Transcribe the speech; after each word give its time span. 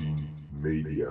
A10 0.00 0.60
Media. 0.60 1.08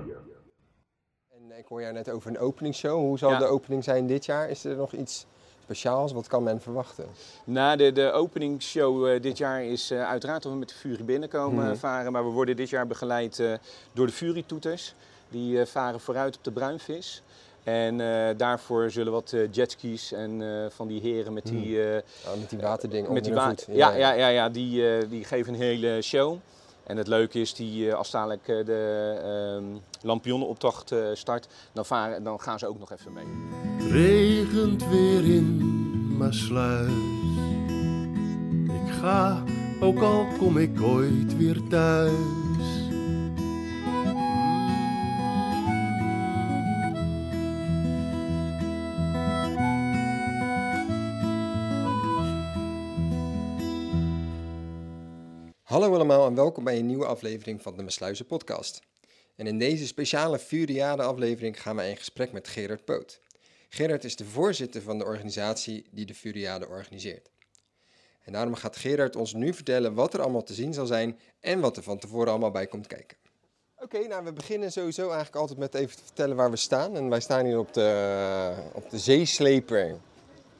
En 1.30 1.58
ik 1.58 1.66
hoor 1.68 1.82
jou 1.82 1.94
net 1.94 2.10
over 2.10 2.30
een 2.30 2.40
openingsshow. 2.40 3.00
Hoe 3.00 3.18
zal 3.18 3.32
Ja. 3.32 3.38
de 3.38 3.46
opening 3.46 3.84
zijn 3.84 4.08
dit 4.08 4.26
jaar? 4.26 4.50
Is 4.50 4.64
er 4.66 4.76
nog 4.76 4.94
iets 4.94 5.26
speciaals? 5.64 6.12
Wat 6.12 6.28
kan 6.28 6.44
men 6.44 6.62
verwachten? 6.62 7.06
Nou, 7.44 7.78
de, 7.78 7.92
de 7.92 8.12
openingsshow 8.12 9.08
eh, 9.08 9.22
dit 9.22 9.38
jaar 9.38 9.64
is 9.64 9.92
eh, 9.92 10.08
uiteraard 10.10 10.44
dat 10.44 10.52
we 10.52 10.58
met 10.58 10.70
de 10.70 10.76
Fury 10.76 11.04
binnenkomen 11.06 11.66
Mhm. 11.66 11.76
varen. 11.76 12.12
Maar 12.12 12.26
we 12.26 12.32
worden 12.32 12.56
dit 12.56 12.70
jaar 12.70 12.88
begeleid 12.88 13.40
eh, 13.40 13.54
door 13.94 14.06
de 14.06 14.12
Fury-toeters. 14.14 14.94
Die 15.30 15.60
eh, 15.60 15.66
varen 15.66 16.00
vooruit 16.00 16.38
op 16.38 16.44
de 16.44 16.52
bruinvis. 16.52 17.24
En 17.64 18.02
eh, 18.02 18.38
daarvoor 18.38 18.92
zullen 18.92 19.12
wat 19.12 19.34
eh, 19.34 19.52
jetskis 19.52 20.12
en 20.12 20.42
eh, 20.42 20.70
van 20.70 20.88
die 20.88 21.02
heren 21.02 21.34
met 21.34 21.46
die, 21.46 21.84
eh, 21.84 22.02
Ah, 22.28 22.40
met 22.40 22.50
die 22.50 22.60
waterding 22.60 23.08
met 23.10 23.24
die 23.24 23.34
onder 23.34 23.48
wa- 23.48 23.54
de 23.56 23.62
voet. 23.64 23.76
ja, 23.76 23.96
ja, 23.96 24.12
ja, 24.14 24.28
ja, 24.28 24.50
die, 24.50 24.88
eh, 24.98 25.10
die 25.10 25.24
geven 25.24 25.54
een 25.54 25.60
hele 25.60 26.02
show. 26.02 26.38
En 26.84 26.98
het 26.98 27.08
leuke 27.08 27.40
is, 27.40 27.54
die, 27.54 27.90
eh, 27.90 27.96
als 27.96 28.12
dadelijk 28.12 28.48
eh, 28.48 28.66
de 28.66 29.20
ehm 29.24 29.78
lampionnenoptocht 30.02 30.92
eh, 30.92 31.00
start, 31.14 31.48
dan, 31.72 31.86
varen, 31.86 32.24
dan 32.24 32.40
gaan 32.40 32.60
ze 32.60 32.68
ook 32.68 32.80
nog 32.80 32.92
even 32.92 33.14
mee. 33.14 33.26
regent 33.92 34.88
weer 34.88 35.24
in 35.26 35.58
Maasluis. 36.18 36.92
Ik 38.86 38.94
ga, 39.02 39.44
ook 39.80 40.00
al 40.00 40.28
kom 40.38 40.58
ik 40.58 40.82
ooit 40.82 41.38
weer 41.38 41.68
thuis. 41.70 42.43
Hallo 55.84 55.98
allemaal 55.98 56.28
en 56.28 56.36
welkom 56.36 56.64
bij 56.64 56.78
een 56.80 56.86
nieuwe 56.86 57.06
aflevering 57.06 57.62
van 57.62 57.78
de 57.78 57.84
Mesluizen 57.84 58.26
podcast. 58.26 58.82
En 59.36 59.48
in 59.48 59.60
deze 59.60 59.88
speciale 59.88 60.40
Furiade 60.40 61.04
aflevering 61.04 61.62
gaan 61.62 61.76
wij 61.76 61.90
in 61.90 61.98
gesprek 61.98 62.32
met 62.32 62.48
Gerard 62.48 62.86
Poot. 62.86 63.20
Gerard 63.70 64.04
is 64.04 64.16
de 64.16 64.26
voorzitter 64.26 64.82
van 64.82 64.98
de 64.98 65.06
organisatie 65.06 65.86
die 65.92 66.06
de 66.06 66.16
Furiade 66.16 66.68
organiseert. 66.68 67.30
En 68.22 68.34
daarom 68.34 68.56
gaat 68.56 68.76
Gerard 68.76 69.16
ons 69.16 69.34
nu 69.34 69.54
vertellen 69.54 69.94
wat 69.94 70.14
er 70.14 70.22
allemaal 70.22 70.44
te 70.44 70.54
zien 70.54 70.74
zal 70.74 70.86
zijn 70.86 71.20
en 71.40 71.60
wat 71.60 71.78
er 71.78 71.84
van 71.84 72.00
tevoren 72.00 72.30
allemaal 72.30 72.52
bij 72.52 72.68
komt 72.68 72.88
kijken. 72.88 73.18
Oké, 73.76 74.08
nou 74.08 74.24
we 74.24 74.34
beginnen 74.34 74.72
sowieso 74.72 75.02
eigenlijk 75.02 75.36
altijd 75.36 75.60
met 75.60 75.76
even 75.76 75.96
te 75.96 76.04
vertellen 76.04 76.36
waar 76.36 76.52
we 76.52 76.58
staan. 76.58 76.96
En 76.96 77.10
wij 77.10 77.20
staan 77.20 77.46
hier 77.46 77.60
op 77.60 77.74
de, 77.74 78.54
op 78.74 78.90
de 78.90 79.00
zeesleper 79.00 80.00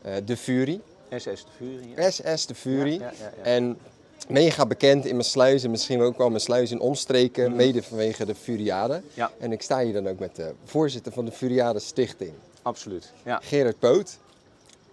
eh, 0.02 0.16
De 0.26 0.38
Fury, 0.38 0.82
SS 1.10 1.24
de 1.24 1.52
Fury. 1.58 1.94
ja. 1.96 2.10
SS 2.10 2.46
De 2.46 2.56
Fury. 2.56 3.00
Ja, 3.00 3.14
ja. 3.20 3.44
En 3.44 3.78
mega 4.28 4.66
bekend 4.66 5.06
in 5.06 5.16
mijn 5.16 5.28
sluizen, 5.28 5.72
misschien 5.72 6.02
ook 6.02 6.18
wel 6.18 6.30
mijn 6.30 6.42
sluizen 6.42 6.78
in 6.78 6.82
omstreken, 6.82 7.56
mede 7.56 7.84
vanwege 7.84 8.26
de 8.26 8.36
Furiade. 8.36 8.94
Mhm. 8.94 9.06
Ja. 9.14 9.32
En 9.40 9.52
ik 9.52 9.62
sta 9.62 9.80
hier 9.84 9.94
dan 9.94 10.08
ook 10.08 10.20
met 10.20 10.36
de 10.36 10.54
voorzitter 10.66 11.12
van 11.12 11.26
de 11.26 11.32
Furiade 11.32 11.80
Stichting, 11.80 12.34
Absoluut. 12.62 13.12
Ja. 13.24 13.40
Gerard 13.44 13.80
Poot. 13.80 14.18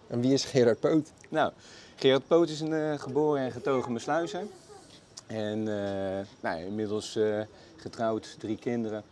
En 0.06 0.20
wie 0.20 0.32
is 0.32 0.44
Gerard 0.44 0.80
Poot? 0.80 1.12
Nou, 1.28 1.52
Gerard 1.96 2.26
Poot 2.26 2.48
is 2.48 2.60
een 2.60 2.72
eh, 2.72 2.98
geboren 2.98 3.42
en 3.42 3.52
getogen 3.52 3.92
besluizer. 3.92 4.42
En 5.26 5.58
eh, 5.58 6.26
nou, 6.40 6.60
inmiddels 6.64 7.16
eh, 7.16 7.40
getrouwd, 7.76 8.36
drie 8.38 8.56
kinderen. 8.56 9.02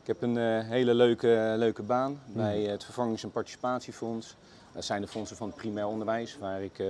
Ik 0.00 0.06
heb 0.06 0.22
een 0.22 0.62
hele 0.62 0.94
leuke, 0.94 1.54
leuke 1.56 1.82
baan 1.82 2.20
bij 2.26 2.60
het 2.60 2.84
Vervangings- 2.84 3.22
en 3.22 3.30
Participatiefonds. 3.30 4.36
Dat 4.78 4.86
zijn 4.86 5.00
de 5.00 5.08
fondsen 5.08 5.36
van 5.36 5.46
het 5.46 5.56
primair 5.56 5.86
onderwijs, 5.86 6.38
waar 6.38 6.62
ik 6.62 6.78
eh, 6.78 6.86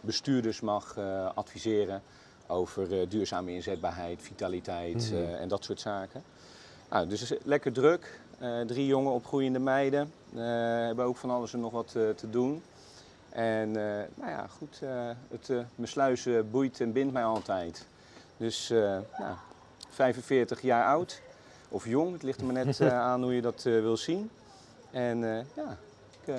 bestuurders 0.00 0.60
mag 0.60 0.96
eh, 0.96 1.30
adviseren 1.34 2.02
over 2.46 3.00
eh, 3.00 3.08
duurzame 3.08 3.52
inzetbaarheid, 3.52 4.22
vitaliteit 4.22 5.10
eh, 5.12 5.40
en 5.40 5.48
dat 5.48 5.64
soort 5.64 5.80
zaken. 5.80 6.22
Nou, 6.90 7.08
dus 7.08 7.32
lekker 7.42 7.72
druk. 7.72 8.20
Drie 8.66 8.86
jonge 8.86 9.10
opgroeiende 9.10 9.58
meiden. 9.58 10.12
hebben 10.34 11.04
ook 11.04 11.16
van 11.16 11.30
alles 11.30 11.52
en 11.52 11.60
nog 11.60 11.72
wat 11.72 11.90
te 11.90 12.30
doen. 12.30 12.62
En 13.30 13.72
nou 14.14 14.30
ja, 14.30 14.46
goed, 14.46 14.80
het 15.28 16.26
uh, 16.26 16.40
boeit 16.50 16.80
en 16.80 16.92
bindt 16.92 17.12
mij 17.12 17.24
altijd. 17.24 17.86
Dus 18.36 18.68
nou, 19.18 19.36
45 19.90 20.60
jaar 20.60 20.86
oud 20.86 21.20
of 21.68 21.86
jong, 21.86 22.12
het 22.12 22.22
ligt 22.22 22.40
er 22.40 22.46
maar 22.46 22.64
net 22.64 22.80
aan 23.10 23.22
hoe 23.22 23.34
je 23.34 23.42
dat 23.42 23.62
wil 23.62 23.96
zien. 23.96 24.30
En 24.90 25.18
ja, 25.54 25.76
ik, 26.24 26.34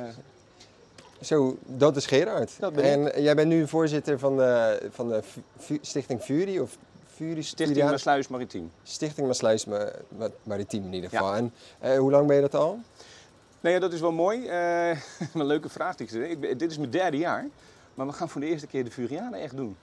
Zo, 1.23 1.57
dat 1.65 1.95
is 1.95 2.05
Gerard. 2.05 2.51
Dat 2.59 2.73
ben 2.73 3.05
ik. 3.05 3.13
en 3.13 3.21
jij 3.23 3.35
bent 3.35 3.47
nu 3.47 3.67
voorzitter 3.67 4.19
van 4.19 4.37
de, 4.37 4.81
van 4.91 5.07
de 5.09 5.21
Stichting 5.81 6.21
Fury, 6.21 6.57
of 6.59 6.77
Fury 7.15 7.41
Stichting 7.41 7.67
Furiade? 7.67 7.85
Mijn 7.89 7.99
Sluis 7.99 8.27
Maritiem. 8.27 8.71
Stichting 8.83 9.27
Maasluis 9.27 9.65
Ma- 9.65 9.91
Ma- 10.17 10.29
Maritiem 10.43 10.85
in 10.85 10.93
ieder 10.93 11.11
Ja. 11.11 11.17
geval. 11.19 11.35
En 11.35 11.53
eh, 11.79 11.97
hoe 11.97 12.11
lang 12.11 12.27
ben 12.27 12.35
je 12.35 12.41
dat 12.41 12.55
al? 12.55 12.79
Nee, 13.61 13.73
ja, 13.73 13.79
dat 13.79 13.93
is 13.93 13.99
wel 13.99 14.11
mooi. 14.11 14.45
Eh, 14.47 14.89
een 15.33 15.45
leuke 15.45 15.69
vraag. 15.69 15.95
die 15.95 16.07
ik 16.07 16.11
stel. 16.39 16.57
Dit 16.57 16.71
is 16.71 16.77
mijn 16.77 16.89
derde 16.89 17.17
jaar. 17.17 17.47
Maar 17.93 18.07
we 18.07 18.13
gaan 18.13 18.29
voor 18.29 18.41
de 18.41 18.47
eerste 18.47 18.67
keer 18.67 18.83
de 18.83 18.91
Furiade 18.91 19.37
echt 19.37 19.55
doen. 19.55 19.75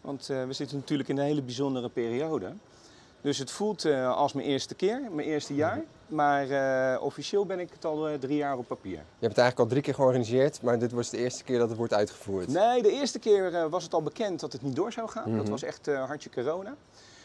Want 0.00 0.28
eh, 0.30 0.44
we 0.44 0.52
zitten 0.52 0.76
natuurlijk 0.76 1.08
in 1.08 1.18
een 1.18 1.24
hele 1.24 1.42
bijzondere 1.42 1.88
periode. 1.88 2.52
Dus 3.20 3.38
het 3.38 3.50
voelt 3.50 3.84
eh, 3.84 4.16
als 4.16 4.32
mijn 4.32 4.46
eerste 4.46 4.74
keer, 4.74 5.00
mijn 5.12 5.26
eerste 5.28 5.54
jaar. 5.54 5.80
Maar 6.06 6.50
eh, 6.50 7.02
officieel 7.02 7.46
ben 7.46 7.60
ik 7.60 7.70
het 7.72 7.84
al 7.84 8.08
eh, 8.08 8.18
drie 8.18 8.36
jaar 8.36 8.56
op 8.58 8.66
papier. 8.66 8.92
Je 8.92 8.98
hebt 8.98 9.36
het 9.36 9.38
eigenlijk 9.38 9.58
al 9.58 9.66
drie 9.66 9.82
keer 9.82 9.94
georganiseerd, 9.94 10.62
maar 10.62 10.78
dit 10.78 10.92
was 10.92 11.10
de 11.10 11.16
eerste 11.16 11.44
keer 11.44 11.58
dat 11.58 11.68
het 11.68 11.78
wordt 11.78 11.92
uitgevoerd. 11.94 12.48
Nee, 12.48 12.82
de 12.82 12.90
eerste 12.90 13.18
keer 13.18 13.68
was 13.68 13.82
het 13.84 13.94
al 13.94 14.02
bekend 14.02 14.40
dat 14.40 14.52
het 14.52 14.62
niet 14.62 14.76
door 14.76 14.92
zou 14.92 15.08
gaan. 15.08 15.32
Dat 15.34 15.42
Mhm. 15.42 15.50
was 15.50 15.62
echt 15.62 15.86
hartje 15.86 16.30
corona. 16.30 16.74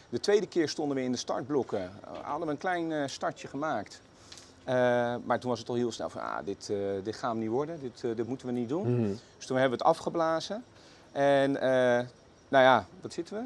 De 0.08 0.20
tweede 0.20 0.46
keer 0.46 0.68
stonden 0.68 0.96
we 0.96 1.02
in 1.02 1.12
de 1.12 1.18
startblokken. 1.18 1.90
Hadden 2.22 2.46
we 2.46 2.52
een 2.52 2.58
klein 2.58 3.10
startje 3.10 3.48
gemaakt. 3.48 4.00
Maar 5.24 5.38
toen 5.40 5.50
was 5.50 5.58
het 5.58 5.68
al 5.68 5.74
heel 5.74 5.92
snel 5.92 6.10
van, 6.10 6.20
ah, 6.22 6.38
dit, 6.44 6.72
dit 7.02 7.16
gaan 7.16 7.34
we 7.36 7.42
niet 7.42 7.50
worden. 7.50 7.78
Dit, 7.80 8.16
dit 8.16 8.28
moeten 8.28 8.46
we 8.46 8.52
niet 8.52 8.68
doen. 8.68 9.00
Mhm. 9.00 9.12
Dus 9.36 9.46
toen 9.46 9.56
hebben 9.56 9.78
we 9.78 9.84
het 9.84 9.94
afgeblazen. 9.94 10.64
En 11.12 11.52
nou 12.48 12.64
ja, 12.64 12.86
wat 13.00 13.12
zitten 13.12 13.36
we? 13.36 13.42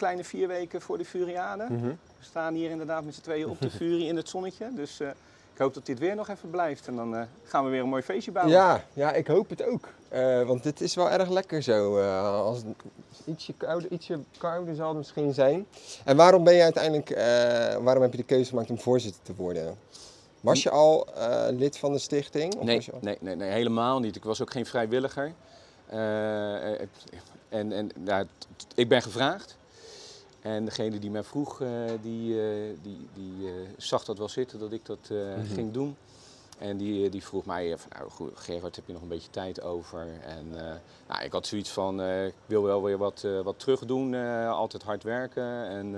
Kleine 0.00 0.24
vier 0.24 0.48
weken 0.48 0.80
voor 0.80 0.98
de 0.98 1.04
Furiade. 1.04 1.64
Mhm. 1.70 1.86
We 1.86 1.94
staan 2.24 2.54
hier 2.54 2.70
inderdaad 2.70 3.04
met 3.04 3.14
z'n 3.14 3.20
tweeën 3.20 3.48
op 3.48 3.60
de 3.60 3.70
Fury 3.80 4.06
in 4.06 4.16
het 4.16 4.28
zonnetje. 4.28 4.68
Dus 4.74 5.00
eh, 5.00 5.08
ik 5.52 5.58
hoop 5.58 5.74
dat 5.74 5.86
dit 5.86 5.98
weer 5.98 6.14
nog 6.14 6.28
even 6.28 6.50
blijft. 6.50 6.86
En 6.86 6.96
dan 6.96 7.16
eh, 7.16 7.22
gaan 7.44 7.64
we 7.64 7.70
weer 7.70 7.80
een 7.80 7.88
mooi 7.88 8.02
feestje 8.02 8.32
bouwen. 8.32 8.54
Ja, 8.56 8.84
ja, 8.92 9.12
ik 9.12 9.26
hoop 9.26 9.48
het 9.50 9.64
ook. 9.64 9.88
Eh, 10.08 10.42
want 10.42 10.62
dit 10.62 10.80
is 10.80 10.94
wel 10.94 11.10
erg 11.10 11.28
lekker 11.28 11.62
zo. 11.62 11.98
eh, 11.98 12.24
als 12.40 12.56
het 12.58 12.66
ietsje 13.24 13.52
kouder, 13.52 13.90
ietsje 13.92 14.18
kouder 14.38 14.74
zal 14.74 14.88
het 14.88 14.96
misschien 14.96 15.34
zijn. 15.34 15.66
En 16.04 16.16
waarom 16.16 16.44
ben 16.44 16.54
je 16.54 16.62
uiteindelijk, 16.62 17.10
eh, 17.10 17.24
waarom 17.76 18.02
heb 18.02 18.10
je 18.10 18.16
de 18.18 18.22
keuze 18.24 18.48
gemaakt 18.50 18.70
om 18.70 18.78
voorzitter 18.80 19.22
te 19.22 19.34
worden? 19.36 19.76
Was 20.40 20.62
je 20.62 20.70
al 20.70 21.06
eh, 21.14 21.46
lid 21.50 21.78
van 21.78 21.92
de 21.92 21.98
stichting? 21.98 22.54
Of 22.54 22.64
Nee, 22.64 22.76
was 22.76 22.84
je 22.86 22.92
al- 22.92 22.98
nee, 23.02 23.16
nee, 23.20 23.36
nee, 23.36 23.50
helemaal 23.50 23.98
niet. 24.00 24.16
Ik 24.16 24.24
was 24.24 24.42
ook 24.42 24.50
geen 24.50 24.66
vrijwilliger. 24.66 25.32
En 27.48 27.72
en 27.72 27.90
ja, 28.04 28.24
ik 28.74 28.88
ben 28.88 29.02
gevraagd. 29.02 29.58
En 30.40 30.64
degene 30.64 30.98
die 30.98 31.10
mij 31.10 31.22
vroeg, 31.22 31.60
eh, 31.60 31.68
die, 32.02 32.40
eh, 32.42 32.76
die, 32.82 33.08
die 33.14 33.46
eh, 33.48 33.52
zag 33.76 34.04
dat 34.04 34.18
wel 34.18 34.28
zitten 34.28 34.58
dat 34.58 34.72
ik 34.72 34.86
dat 34.86 35.08
Mhm. 35.10 35.44
ging 35.54 35.72
doen. 35.72 35.96
En 36.58 36.76
die, 36.76 37.08
die 37.08 37.24
vroeg 37.24 37.44
mij, 37.44 37.78
van, 37.78 37.90
nou 37.98 38.10
goed, 38.10 38.30
Gerard, 38.34 38.76
heb 38.76 38.86
je 38.86 38.92
nog 38.92 39.02
een 39.02 39.08
beetje 39.08 39.30
tijd 39.30 39.60
over? 39.62 40.06
En 40.22 40.50
nou, 41.08 41.22
ik 41.24 41.32
had 41.32 41.46
zoiets 41.46 41.70
van, 41.70 42.02
ik 42.02 42.34
wil 42.46 42.62
wel 42.62 42.82
weer 42.82 42.98
wat, 42.98 43.22
eh, 43.24 43.40
wat 43.40 43.58
terug 43.58 43.84
doen, 43.84 44.14
altijd 44.46 44.82
hard 44.82 45.02
werken. 45.02 45.66
En 45.68 45.90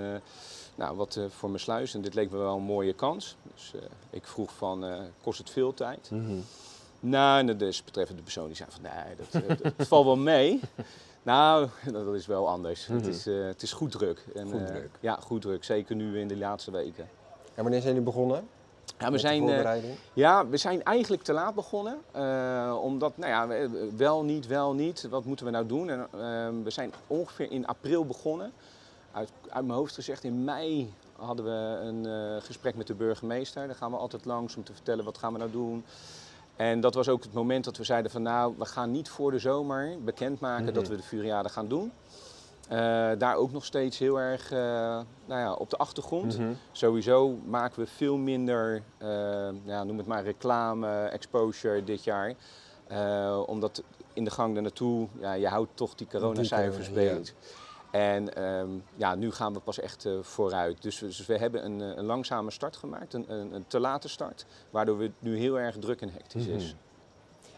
nou, 0.74 0.96
wat 0.96 1.20
voor 1.28 1.48
mijn 1.48 1.60
sluis. 1.60 1.94
En 1.94 2.00
dit 2.02 2.14
leek 2.14 2.30
me 2.30 2.36
wel 2.38 2.56
een 2.56 2.62
mooie 2.62 2.92
kans. 2.92 3.36
Dus 3.54 3.72
ik 4.10 4.26
vroeg 4.26 4.52
van, 4.52 4.84
kost 5.22 5.38
het 5.38 5.50
veel 5.50 5.74
tijd? 5.74 6.10
Mhm. 6.10 6.38
Nou, 7.04 7.54
betreffende 7.84 8.22
persoon 8.22 8.46
die 8.46 8.56
zei 8.56 8.68
van 8.70 8.82
nee, 8.82 9.16
dat, 9.16 9.42
eh, 9.42 9.72
dat 9.76 9.86
valt 9.88 10.04
wel 10.04 10.16
mee. 10.16 10.60
Nou, 11.24 11.68
dat 11.92 12.14
is 12.14 12.26
wel 12.26 12.48
anders. 12.48 12.86
Mhm. 12.86 12.96
het, 12.96 13.06
is, 13.06 13.26
eh, 13.26 13.44
het 13.44 13.62
is 13.62 13.72
goed 13.72 13.90
druk. 13.90 14.24
En, 14.34 14.50
Goed 14.50 14.60
eh, 14.60 14.66
druk. 14.66 14.90
ja, 15.00 15.14
goed 15.20 15.40
druk. 15.42 15.64
Zeker 15.64 15.94
nu 15.96 16.18
in 16.20 16.28
de 16.28 16.36
laatste 16.36 16.70
weken. 16.70 17.08
En 17.54 17.62
wanneer 17.62 17.80
zijn 17.80 17.92
jullie 17.94 18.08
begonnen? 18.10 18.48
Ja, 18.98 19.06
we 19.06 19.12
de 19.12 19.18
zijn, 19.18 19.44
ja, 20.12 20.46
we 20.46 20.56
zijn 20.56 20.82
eigenlijk 20.82 21.22
te 21.22 21.32
laat 21.32 21.54
begonnen. 21.54 21.98
omdat, 22.82 23.16
nou 23.16 23.30
ja, 23.30 23.46
we- 23.48 23.90
wel 23.96 24.24
niet, 24.24 24.46
wel 24.46 24.72
niet. 24.74 25.08
Wat 25.08 25.24
moeten 25.24 25.46
we 25.46 25.52
nou 25.52 25.66
doen? 25.66 25.90
En, 25.90 26.00
eh, 26.00 26.64
we 26.64 26.70
zijn 26.70 26.92
ongeveer 27.06 27.50
in 27.50 27.66
april 27.66 28.06
begonnen. 28.06 28.52
Uit, 29.12 29.30
uit 29.48 29.64
mijn 29.64 29.78
hoofd 29.78 29.94
gezegd, 29.94 30.24
in 30.24 30.44
mei 30.44 30.92
hadden 31.16 31.44
we 31.44 31.78
een 31.86 32.42
gesprek 32.42 32.74
met 32.76 32.86
de 32.86 32.94
burgemeester. 32.94 33.66
Daar 33.66 33.76
gaan 33.76 33.90
we 33.90 33.96
altijd 33.96 34.24
langs 34.24 34.56
om 34.56 34.64
te 34.64 34.72
vertellen 34.74 35.04
wat 35.04 35.18
gaan 35.18 35.32
we 35.32 35.38
nou 35.38 35.50
doen. 35.50 35.84
En 36.62 36.80
dat 36.80 36.94
was 36.94 37.08
ook 37.08 37.22
het 37.22 37.32
moment 37.32 37.64
dat 37.64 37.76
we 37.76 37.84
zeiden 37.84 38.10
van 38.10 38.22
nou, 38.22 38.54
we 38.58 38.64
gaan 38.64 38.90
niet 38.90 39.08
voor 39.08 39.30
de 39.30 39.38
zomer 39.38 39.96
bekendmaken 40.04 40.64
Mhm. 40.64 40.74
dat 40.74 40.88
we 40.88 40.96
de 40.96 41.02
Furiade 41.02 41.48
gaan 41.48 41.68
doen. 41.68 41.92
Eh, 42.68 42.78
daar 43.18 43.36
ook 43.36 43.52
nog 43.52 43.64
steeds 43.64 43.98
heel 43.98 44.20
erg 44.20 44.52
eh, 44.52 44.58
nou 45.26 45.40
ja, 45.40 45.52
op 45.52 45.70
de 45.70 45.76
achtergrond. 45.76 46.38
Mhm. 46.38 46.52
Sowieso 46.72 47.36
maken 47.46 47.80
we 47.80 47.86
veel 47.86 48.16
minder, 48.16 48.82
eh, 48.98 49.08
ja, 49.64 49.84
noem 49.84 49.98
het 49.98 50.06
maar 50.06 50.22
reclame, 50.24 51.04
exposure 51.04 51.84
dit 51.84 52.04
jaar. 52.04 52.34
Omdat 53.46 53.82
in 54.12 54.24
de 54.24 54.30
gang 54.30 54.52
daar 54.54 54.62
naartoe, 54.62 55.08
ja, 55.20 55.32
je 55.32 55.48
houdt 55.48 55.70
toch 55.74 55.94
die 55.94 56.06
coronacijfers 56.10 56.92
beet. 56.92 57.34
En 57.92 58.34
ehm, 58.34 58.68
ja, 58.94 59.14
nu 59.14 59.30
gaan 59.32 59.52
we 59.52 59.60
pas 59.60 59.80
echt 59.80 60.04
eh, 60.04 60.12
vooruit. 60.20 60.82
Dus 60.82 61.00
we, 61.00 61.06
dus 61.06 61.26
we 61.26 61.36
hebben 61.36 61.64
een, 61.64 61.80
eh, 61.80 61.96
een 61.96 62.04
langzame 62.04 62.50
start 62.50 62.76
gemaakt, 62.76 63.14
een, 63.14 63.24
een, 63.28 63.54
een 63.54 63.64
te 63.66 63.80
late 63.80 64.08
start, 64.08 64.46
waardoor 64.70 65.00
het 65.00 65.12
nu 65.18 65.38
heel 65.38 65.58
erg 65.58 65.76
druk 65.78 66.00
en 66.00 66.10
hectisch 66.12 66.46
is. 66.46 66.64
Mhm. 66.64 66.76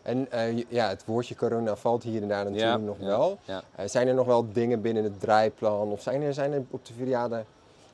En 0.03 0.31
eh, 0.31 0.65
ja, 0.69 0.89
het 0.89 1.05
woordje 1.05 1.35
corona 1.35 1.77
valt 1.77 2.03
hier 2.03 2.23
en 2.23 2.29
daar 2.29 2.45
natuurlijk 2.45 2.71
Ja, 2.71 2.77
nog 2.77 2.99
ja, 2.99 3.07
wel. 3.07 3.39
ja. 3.45 3.63
Zijn 3.89 4.09
er 4.09 4.15
nog 4.15 4.27
wel 4.27 4.53
dingen 4.53 4.81
binnen 4.81 5.05
het 5.05 5.21
draaiplan 5.21 5.89
of 5.89 6.03
zijn 6.03 6.23
er, 6.23 6.35
zijn 6.35 6.53
er 6.53 6.63
op 6.71 6.85
de 6.85 6.93
Viriade 6.93 7.45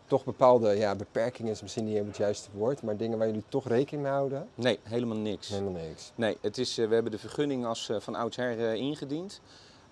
toch 0.06 0.24
bepaalde 0.24 0.76
ja, 0.76 0.94
beperkingen, 0.94 1.52
is 1.52 1.62
misschien 1.62 1.84
niet 1.84 2.06
het 2.06 2.16
juiste 2.16 2.48
woord, 2.54 2.82
maar 2.82 2.96
dingen 2.96 3.18
waar 3.18 3.26
jullie 3.26 3.44
toch 3.48 3.68
rekening 3.68 4.02
mee 4.02 4.12
houden? 4.12 4.48
Nee, 4.54 4.78
helemaal 4.82 5.16
niks. 5.16 5.48
Helemaal 5.48 5.82
niks. 5.82 6.12
Nee, 6.14 6.36
het 6.40 6.58
is, 6.58 6.76
we 6.76 6.94
hebben 6.94 7.10
de 7.12 7.18
vergunning 7.18 7.66
als 7.66 7.90
van 7.98 8.14
oudsher 8.14 8.74
ingediend. 8.74 9.40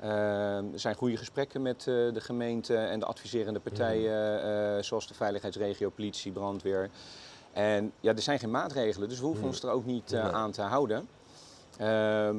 Ehm, 0.00 0.72
er 0.72 0.80
zijn 0.80 0.94
goede 0.94 1.16
gesprekken 1.16 1.62
met 1.62 1.78
eh, 1.78 1.84
de 1.84 2.20
gemeente 2.20 2.76
en 2.76 3.00
de 3.00 3.06
adviserende 3.06 3.60
partijen, 3.60 4.42
eh, 4.42 4.82
zoals 4.82 5.06
de 5.08 5.14
veiligheidsregio, 5.14 5.88
politie, 5.90 6.32
brandweer. 6.32 6.90
En 7.52 7.92
ja, 8.00 8.14
er 8.14 8.22
zijn 8.22 8.38
geen 8.38 8.50
maatregelen, 8.50 9.08
dus 9.08 9.18
we 9.18 9.24
hoeven 9.24 9.42
Mhm. 9.44 9.52
ons 9.52 9.62
er 9.62 9.70
ook 9.70 9.84
niet 9.84 10.12
eh, 10.12 10.28
aan 10.28 10.50
te 10.50 10.62
houden. 10.62 11.08
Ehm, 11.78 12.36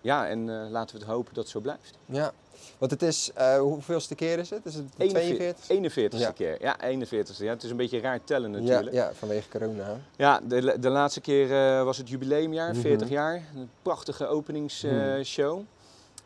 ja, 0.00 0.28
en 0.28 0.70
laten 0.70 0.94
we 0.96 1.02
het 1.02 1.10
hopen 1.10 1.34
dat 1.34 1.42
het 1.42 1.52
zo 1.52 1.60
blijft. 1.60 1.94
Ja, 2.04 2.32
want 2.78 2.90
het 2.90 3.02
is, 3.02 3.30
hoeveelste 3.58 4.14
keer 4.14 4.38
is 4.38 4.50
het? 4.50 4.66
Is 4.66 4.74
het 4.74 4.84
de 4.88 4.94
42? 5.08 5.68
41ste 5.68 6.18
Ja. 6.18 6.30
keer. 6.30 6.56
Ja, 6.62 6.76
41ste. 6.80 7.44
Ja, 7.44 7.50
het 7.52 7.62
is 7.62 7.70
een 7.70 7.76
beetje 7.76 8.00
raar 8.00 8.24
tellen 8.24 8.50
natuurlijk. 8.50 8.92
Ja, 8.92 9.04
ja, 9.04 9.12
vanwege 9.14 9.48
corona. 9.48 9.96
Ja, 10.16 10.40
de, 10.44 10.76
de 10.80 10.88
laatste 10.88 11.20
keer 11.20 11.48
was 11.84 11.96
het 11.98 12.08
jubileumjaar, 12.08 12.70
Mhm. 12.72 12.80
40 12.80 13.08
jaar. 13.08 13.34
Een 13.56 13.70
prachtige 13.82 14.26
openingsshow. 14.26 15.60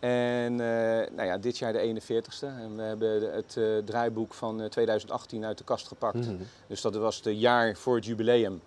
En 0.02 0.52
eh, 0.60 1.10
nou 1.16 1.22
ja, 1.24 1.38
dit 1.38 1.58
jaar 1.58 1.72
de 1.72 2.00
41ste. 2.00 2.46
En 2.46 2.76
we 2.76 2.82
hebben 2.82 3.32
het 3.34 3.56
eh, 3.56 3.64
draaiboek 3.84 4.34
van 4.34 4.60
eh, 4.62 4.68
2018 4.68 5.44
uit 5.44 5.58
de 5.58 5.64
kast 5.64 5.88
gepakt. 5.88 6.14
Mhm. 6.26 6.34
Dus 6.66 6.80
dat 6.80 6.94
was 6.94 7.16
het 7.24 7.40
jaar 7.40 7.76
voor 7.76 7.94
het 7.94 8.04
jubileum. 8.04 8.60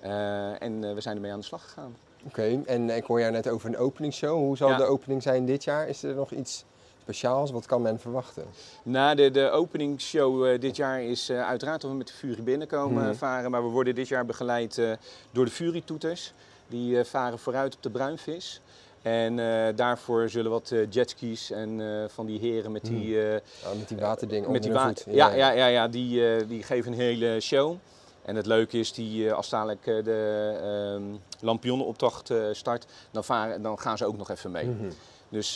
Eh, 0.00 0.62
en 0.62 0.84
eh, 0.84 0.94
we 0.94 1.00
zijn 1.00 1.16
ermee 1.16 1.32
aan 1.32 1.38
de 1.40 1.44
slag 1.46 1.62
gegaan. 1.62 1.96
Oké, 2.26 2.60
en 2.66 2.90
ik 2.90 3.04
hoor 3.04 3.20
jou 3.20 3.32
net 3.32 3.48
over 3.48 3.68
een 3.68 3.76
openingsshow. 3.78 4.36
Hoe 4.36 4.56
zal 4.56 4.68
Ja. 4.68 4.76
de 4.76 4.84
opening 4.84 5.22
zijn 5.22 5.44
dit 5.46 5.64
jaar? 5.64 5.88
Is 5.88 6.02
er 6.02 6.14
nog 6.14 6.30
iets 6.30 6.64
speciaals? 7.02 7.50
Wat 7.50 7.66
kan 7.66 7.82
men 7.82 7.98
verwachten? 8.00 8.44
Na 8.82 9.14
de, 9.14 9.30
de 9.30 9.50
openingsshow 9.50 10.46
eh, 10.46 10.60
dit 10.60 10.76
jaar 10.76 11.02
is 11.02 11.28
eh, 11.28 11.46
uiteraard 11.48 11.80
dat 11.80 11.90
we 11.90 11.96
met 11.96 12.06
de 12.06 12.12
Fury 12.12 12.42
binnenkomen 12.42 13.04
Mhm. 13.04 13.14
varen. 13.14 13.50
Maar 13.50 13.62
we 13.62 13.68
worden 13.70 13.94
dit 13.94 14.08
jaar 14.08 14.26
begeleid 14.26 14.78
eh, 14.78 14.92
door 15.32 15.44
de 15.44 15.50
Fury-toeters. 15.50 16.32
Die 16.68 16.98
eh, 16.98 17.04
varen 17.04 17.38
vooruit 17.38 17.74
op 17.76 17.82
de 17.82 17.90
bruinvis. 17.90 18.60
En 19.02 19.38
eh, 19.38 19.76
daarvoor 19.76 20.28
zullen 20.28 20.50
wat 20.50 20.70
eh, 20.70 20.90
jetskis 20.90 21.50
en 21.50 21.80
eh, 21.80 22.08
van 22.08 22.26
die 22.26 22.38
heren 22.38 22.72
met 22.72 22.84
die, 22.84 23.22
eh, 23.28 23.34
Ah, 23.64 23.78
met 23.78 23.88
die 23.88 23.98
waterdingen 23.98 24.50
met 24.50 24.62
die 24.62 24.72
wa- 24.72 24.86
voet. 24.86 25.04
Ja, 25.10 25.34
ja, 25.34 25.50
ja, 25.50 25.66
ja 25.66 25.88
die, 25.88 26.46
die 26.46 26.62
geven 26.62 26.92
een 26.92 26.98
hele 26.98 27.40
show. 27.40 27.76
En 28.22 28.36
het 28.36 28.46
leuke 28.46 28.78
is, 28.78 28.92
die, 28.92 29.32
als 29.32 29.48
dadelijk 29.48 29.84
de 29.84 30.56
ehm 30.62 31.02
lampionnenoptocht 31.40 32.32
start, 32.52 32.86
dan, 33.10 33.24
varen, 33.24 33.62
dan 33.62 33.78
gaan 33.78 33.96
ze 33.98 34.04
ook 34.06 34.16
nog 34.16 34.30
even 34.30 34.50
mee. 34.50 34.66
Mhm. 34.66 34.90
Dus 35.28 35.54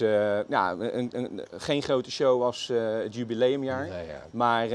ja, 0.48 0.70
een, 0.78 1.08
een, 1.12 1.40
geen 1.56 1.82
grote 1.82 2.10
show 2.10 2.42
als 2.42 2.70
het 3.02 3.14
jubileumjaar. 3.14 3.88
Nee, 3.88 4.06
ja. 4.06 4.22
Maar 4.30 4.68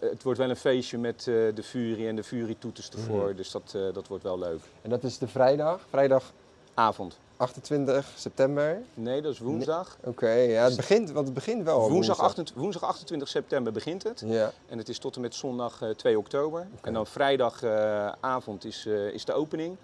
het 0.00 0.22
wordt 0.22 0.38
wel 0.38 0.50
een 0.50 0.56
feestje 0.56 0.98
met 0.98 1.22
de 1.24 1.62
Fury 1.62 2.06
en 2.08 2.16
de 2.16 2.24
Fury-toeters 2.24 2.90
ervoor. 2.90 3.26
Mhm. 3.26 3.36
Dus 3.36 3.50
dat, 3.50 3.76
dat 3.92 4.08
wordt 4.08 4.22
wel 4.24 4.38
leuk. 4.38 4.60
En 4.82 4.90
dat 4.90 5.02
is 5.04 5.18
de 5.18 5.28
vrijdag, 5.28 5.80
vrijdag 5.90 6.32
Avond. 6.74 7.18
28 7.36 8.12
september. 8.16 8.82
Nee, 8.94 9.22
dat 9.22 9.32
is 9.32 9.38
woensdag. 9.38 9.96
Oké, 10.04 10.30
ja, 10.30 10.64
het 10.64 10.76
begint, 10.76 11.10
want 11.10 11.24
het 11.24 11.34
begint 11.34 11.62
wel. 11.64 11.90
Woensdag, 11.90 12.18
28, 12.20 12.54
woensdag 12.56 12.82
28 12.82 13.28
september 13.28 13.72
begint 13.72 14.02
het. 14.02 14.22
Ja, 14.26 14.50
En 14.68 14.78
het 14.78 14.88
is 14.88 14.98
tot 14.98 15.14
en 15.16 15.20
met 15.20 15.34
zondag 15.34 15.82
eh, 15.82 15.88
2 15.90 16.18
oktober. 16.18 16.66
En 16.82 16.92
dan 16.92 17.06
vrijdagavond 17.06 18.64
is, 18.64 18.86
eh, 18.86 19.06
is 19.06 19.24
de 19.24 19.32
opening. 19.32 19.76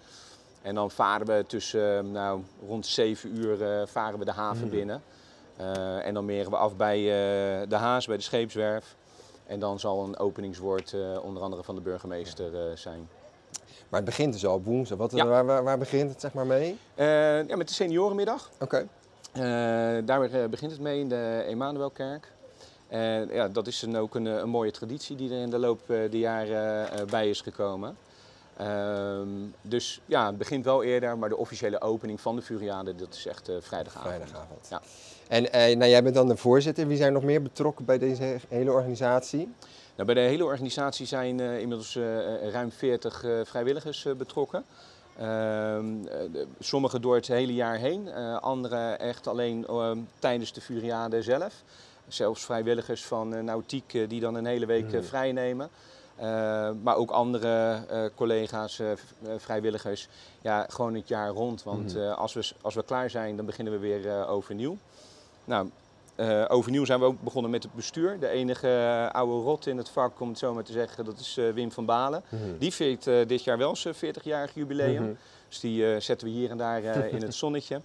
En 0.61 0.75
dan 0.75 0.91
varen 0.91 1.27
we 1.27 1.43
tussen, 1.47 1.97
eh, 1.97 2.03
nou, 2.03 2.41
rond 2.67 2.85
7 2.85 3.35
uur 3.37 3.63
eh, 3.79 3.87
varen 3.87 4.19
we 4.19 4.25
de 4.25 4.31
haven 4.31 4.67
Mhm. 4.67 4.75
binnen. 4.75 5.03
Eh, 5.57 6.05
en 6.05 6.13
dan 6.13 6.25
meren 6.25 6.51
we 6.51 6.57
af 6.57 6.75
bij 6.75 6.97
eh, 6.99 7.69
de 7.69 7.75
Haas, 7.75 8.05
bij 8.07 8.17
de 8.17 8.23
scheepswerf. 8.23 8.95
En 9.47 9.59
dan 9.59 9.79
zal 9.79 10.03
een 10.03 10.17
openingswoord 10.17 10.93
eh, 10.93 11.23
onder 11.23 11.43
andere 11.43 11.63
van 11.63 11.75
de 11.75 11.81
burgemeester 11.81 12.55
eh, 12.69 12.75
zijn. 12.75 13.09
Maar 13.91 13.99
het 13.99 14.09
begint 14.09 14.33
dus 14.33 14.45
al 14.45 14.55
op 14.55 14.65
woensdag. 14.65 14.97
Wat, 14.97 15.11
Ja. 15.11 15.25
waar, 15.25 15.45
waar, 15.45 15.63
waar 15.63 15.77
begint 15.77 16.09
het 16.09 16.21
zeg 16.21 16.33
maar 16.33 16.45
mee? 16.45 16.77
Eh, 16.95 17.47
ja, 17.47 17.55
met 17.55 17.67
de 17.67 17.73
seniorenmiddag. 17.73 18.49
Oké. 18.59 18.87
Eh, 19.31 19.41
daar 20.05 20.21
eh, 20.21 20.45
begint 20.49 20.71
het 20.71 20.81
mee 20.81 20.99
in 20.99 21.09
de 21.09 21.43
Emanuelkerk. 21.47 22.31
En 22.87 23.29
ja, 23.33 23.47
dat 23.47 23.67
is 23.67 23.79
dan 23.79 23.97
ook 23.97 24.15
een, 24.15 24.25
een 24.25 24.49
mooie 24.49 24.71
traditie 24.71 25.15
die 25.15 25.31
er 25.33 25.41
in 25.41 25.49
de 25.49 25.59
loop 25.59 25.79
der 25.87 26.15
jaren 26.15 26.87
bij 27.09 27.29
is 27.29 27.41
gekomen. 27.41 27.97
Ehm, 28.57 29.27
dus 29.61 30.01
ja, 30.05 30.25
het 30.25 30.37
begint 30.37 30.65
wel 30.65 30.83
eerder, 30.83 31.17
maar 31.17 31.29
de 31.29 31.37
officiële 31.37 31.81
opening 31.81 32.21
van 32.21 32.35
de 32.35 32.41
Furiade, 32.41 32.95
dat 32.95 33.13
is 33.13 33.25
echt 33.25 33.49
eh, 33.49 33.55
vrijdagavond. 33.59 34.13
Vrijdagavond. 34.13 34.67
Ja. 34.69 34.81
En 35.27 35.51
eh, 35.53 35.75
nou, 35.77 35.89
jij 35.89 36.03
bent 36.03 36.15
dan 36.15 36.27
de 36.27 36.37
voorzitter. 36.37 36.87
Wie 36.87 36.97
zijn 36.97 37.13
nog 37.13 37.23
meer 37.23 37.41
betrokken 37.41 37.85
bij 37.85 37.97
deze 37.97 38.37
hele 38.49 38.71
organisatie? 38.71 39.53
Nou, 39.95 40.13
bij 40.13 40.23
de 40.23 40.29
hele 40.29 40.43
organisatie 40.43 41.05
zijn 41.05 41.39
eh, 41.39 41.59
inmiddels 41.59 41.95
ruim 42.51 42.71
40 42.71 43.23
eh, 43.23 43.39
vrijwilligers 43.43 44.07
betrokken. 44.17 44.63
Ehm, 45.17 45.25
eh, 45.27 46.17
de- 46.31 46.47
sommigen 46.59 47.01
door 47.01 47.15
het 47.15 47.27
hele 47.27 47.53
jaar 47.53 47.77
heen, 47.77 48.07
eh 48.07 48.37
anderen 48.37 48.99
echt 48.99 49.27
alleen 49.27 49.65
ehm, 49.67 49.97
tijdens 50.19 50.53
de 50.53 50.61
Furiade 50.61 51.21
zelf. 51.21 51.53
Zelfs 52.07 52.45
vrijwilligers 52.45 53.05
van 53.05 53.45
Nautiek 53.45 54.09
die 54.09 54.19
dan 54.19 54.35
een 54.35 54.45
hele 54.45 54.65
week 54.65 54.93
eh, 54.93 55.01
Mhm. 56.21 56.29
Eh, 56.29 56.69
maar 56.83 56.95
ook 56.95 57.11
andere 57.11 57.83
eh, 57.89 58.03
collega's, 58.15 58.79
eh, 58.79 58.87
vrijwilligers, 59.37 60.07
ja, 60.41 60.65
gewoon 60.69 60.93
het 60.95 61.07
jaar 61.07 61.29
rond. 61.29 61.63
Want 61.63 61.95
Mhm. 61.95 62.11
als, 62.11 62.33
we, 62.33 62.51
als 62.61 62.75
we 62.75 62.83
klaar 62.83 63.09
zijn, 63.09 63.35
dan 63.35 63.45
beginnen 63.45 63.73
we 63.73 63.79
weer 63.79 64.27
overnieuw. 64.27 64.77
Nou, 65.45 65.69
overnieuw 66.47 66.85
zijn 66.85 66.99
we 66.99 67.05
ook 67.05 67.21
begonnen 67.21 67.51
met 67.51 67.63
het 67.63 67.73
bestuur. 67.73 68.19
De 68.19 68.27
enige 68.27 69.09
oude 69.11 69.43
rot 69.43 69.67
in 69.67 69.77
het 69.77 69.89
vak, 69.89 70.19
om 70.19 70.29
het 70.29 70.37
zo 70.37 70.53
maar 70.53 70.63
te 70.63 70.71
zeggen, 70.71 71.05
dat 71.05 71.19
is 71.19 71.39
Wim 71.53 71.71
van 71.71 71.85
Balen. 71.85 72.23
Die 72.59 72.73
viert 72.73 73.03
dit 73.03 73.43
jaar 73.43 73.57
wel 73.57 73.75
zijn 73.75 73.93
40-jarig 73.95 74.53
jubileum. 74.53 75.03
Mhm. 75.03 75.13
Dus 75.47 75.59
die 75.59 75.99
zetten 75.99 76.27
we 76.27 76.33
hier 76.33 76.49
en 76.49 76.57
daar 76.57 76.83
in 77.15 77.21
het 77.21 77.35
zonnetje. 77.35 77.81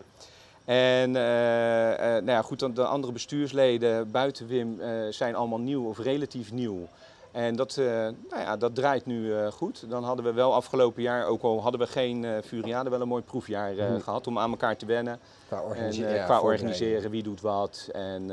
En 0.65 1.11
nou 1.11 2.27
ja, 2.27 2.43
goed, 2.43 2.59
dan 2.59 2.75
de 2.75 2.85
andere 2.85 3.13
bestuursleden 3.13 4.11
buiten 4.11 4.47
Wim 4.47 4.81
zijn 5.11 5.35
allemaal 5.35 5.61
nieuw 5.61 5.89
of 5.89 5.99
relatief 5.99 6.53
nieuw. 6.53 6.89
En 7.37 7.57
dat, 7.57 7.77
eh, 7.77 7.85
nou 8.31 8.41
ja, 8.43 8.57
dat 8.57 8.75
draait 8.75 9.07
nu 9.07 9.35
eh, 9.35 9.47
goed. 9.53 9.91
Dan 9.91 10.05
hadden 10.05 10.25
we 10.25 10.33
wel 10.33 10.55
afgelopen 10.55 11.03
jaar, 11.03 11.27
ook 11.27 11.43
al 11.43 11.63
hadden 11.63 11.81
we 11.81 11.87
geen 11.87 12.25
eh 12.25 12.33
Furiade, 12.45 12.91
wel 12.91 13.01
een 13.01 13.09
mooi 13.09 13.23
proefjaar 13.23 13.75
Mhm. 13.75 13.99
gehad 14.01 14.27
om 14.27 14.39
aan 14.39 14.51
elkaar 14.51 14.77
te 14.77 14.87
wennen. 14.87 15.19
Qua, 15.47 15.57
En 15.57 15.63
organise- 15.63 16.07
eh, 16.07 16.15
ja, 16.17 16.25
qua 16.25 16.41
organiseren, 16.41 17.11
wie 17.11 17.23
doet 17.23 17.41
wat. 17.41 17.89
En 17.93 18.27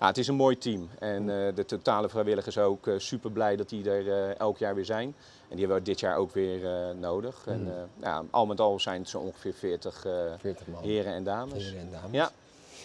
ja, 0.00 0.06
het 0.06 0.18
is 0.18 0.28
een 0.28 0.34
mooi 0.34 0.58
team. 0.58 0.88
En 0.98 1.30
eh, 1.46 1.54
de 1.54 1.64
totale 1.64 2.08
vrijwilligers 2.08 2.58
ook 2.58 2.90
super 2.96 3.30
blij 3.30 3.56
dat 3.56 3.68
die 3.68 3.90
er 3.90 4.36
elk 4.36 4.58
jaar 4.58 4.74
weer 4.74 4.84
zijn. 4.84 5.14
En 5.48 5.56
die 5.56 5.58
hebben 5.58 5.76
we 5.76 5.82
dit 5.82 6.00
jaar 6.00 6.16
ook 6.16 6.32
weer 6.32 6.60
nodig. 7.00 7.42
En 7.46 7.66
eh, 7.66 8.02
ja, 8.02 8.22
al 8.30 8.46
met 8.46 8.60
al 8.60 8.80
zijn 8.80 9.00
het 9.00 9.08
zo 9.08 9.18
ongeveer 9.18 9.54
40 9.54 10.04
eh, 10.04 10.12
40 10.38 10.66
man. 10.66 10.82
heren 10.82 11.12
en 11.12 11.24
dames. 11.24 11.64
Heren 11.64 11.80
en 11.80 11.90
dames. 11.90 12.10
Ja. 12.10 12.30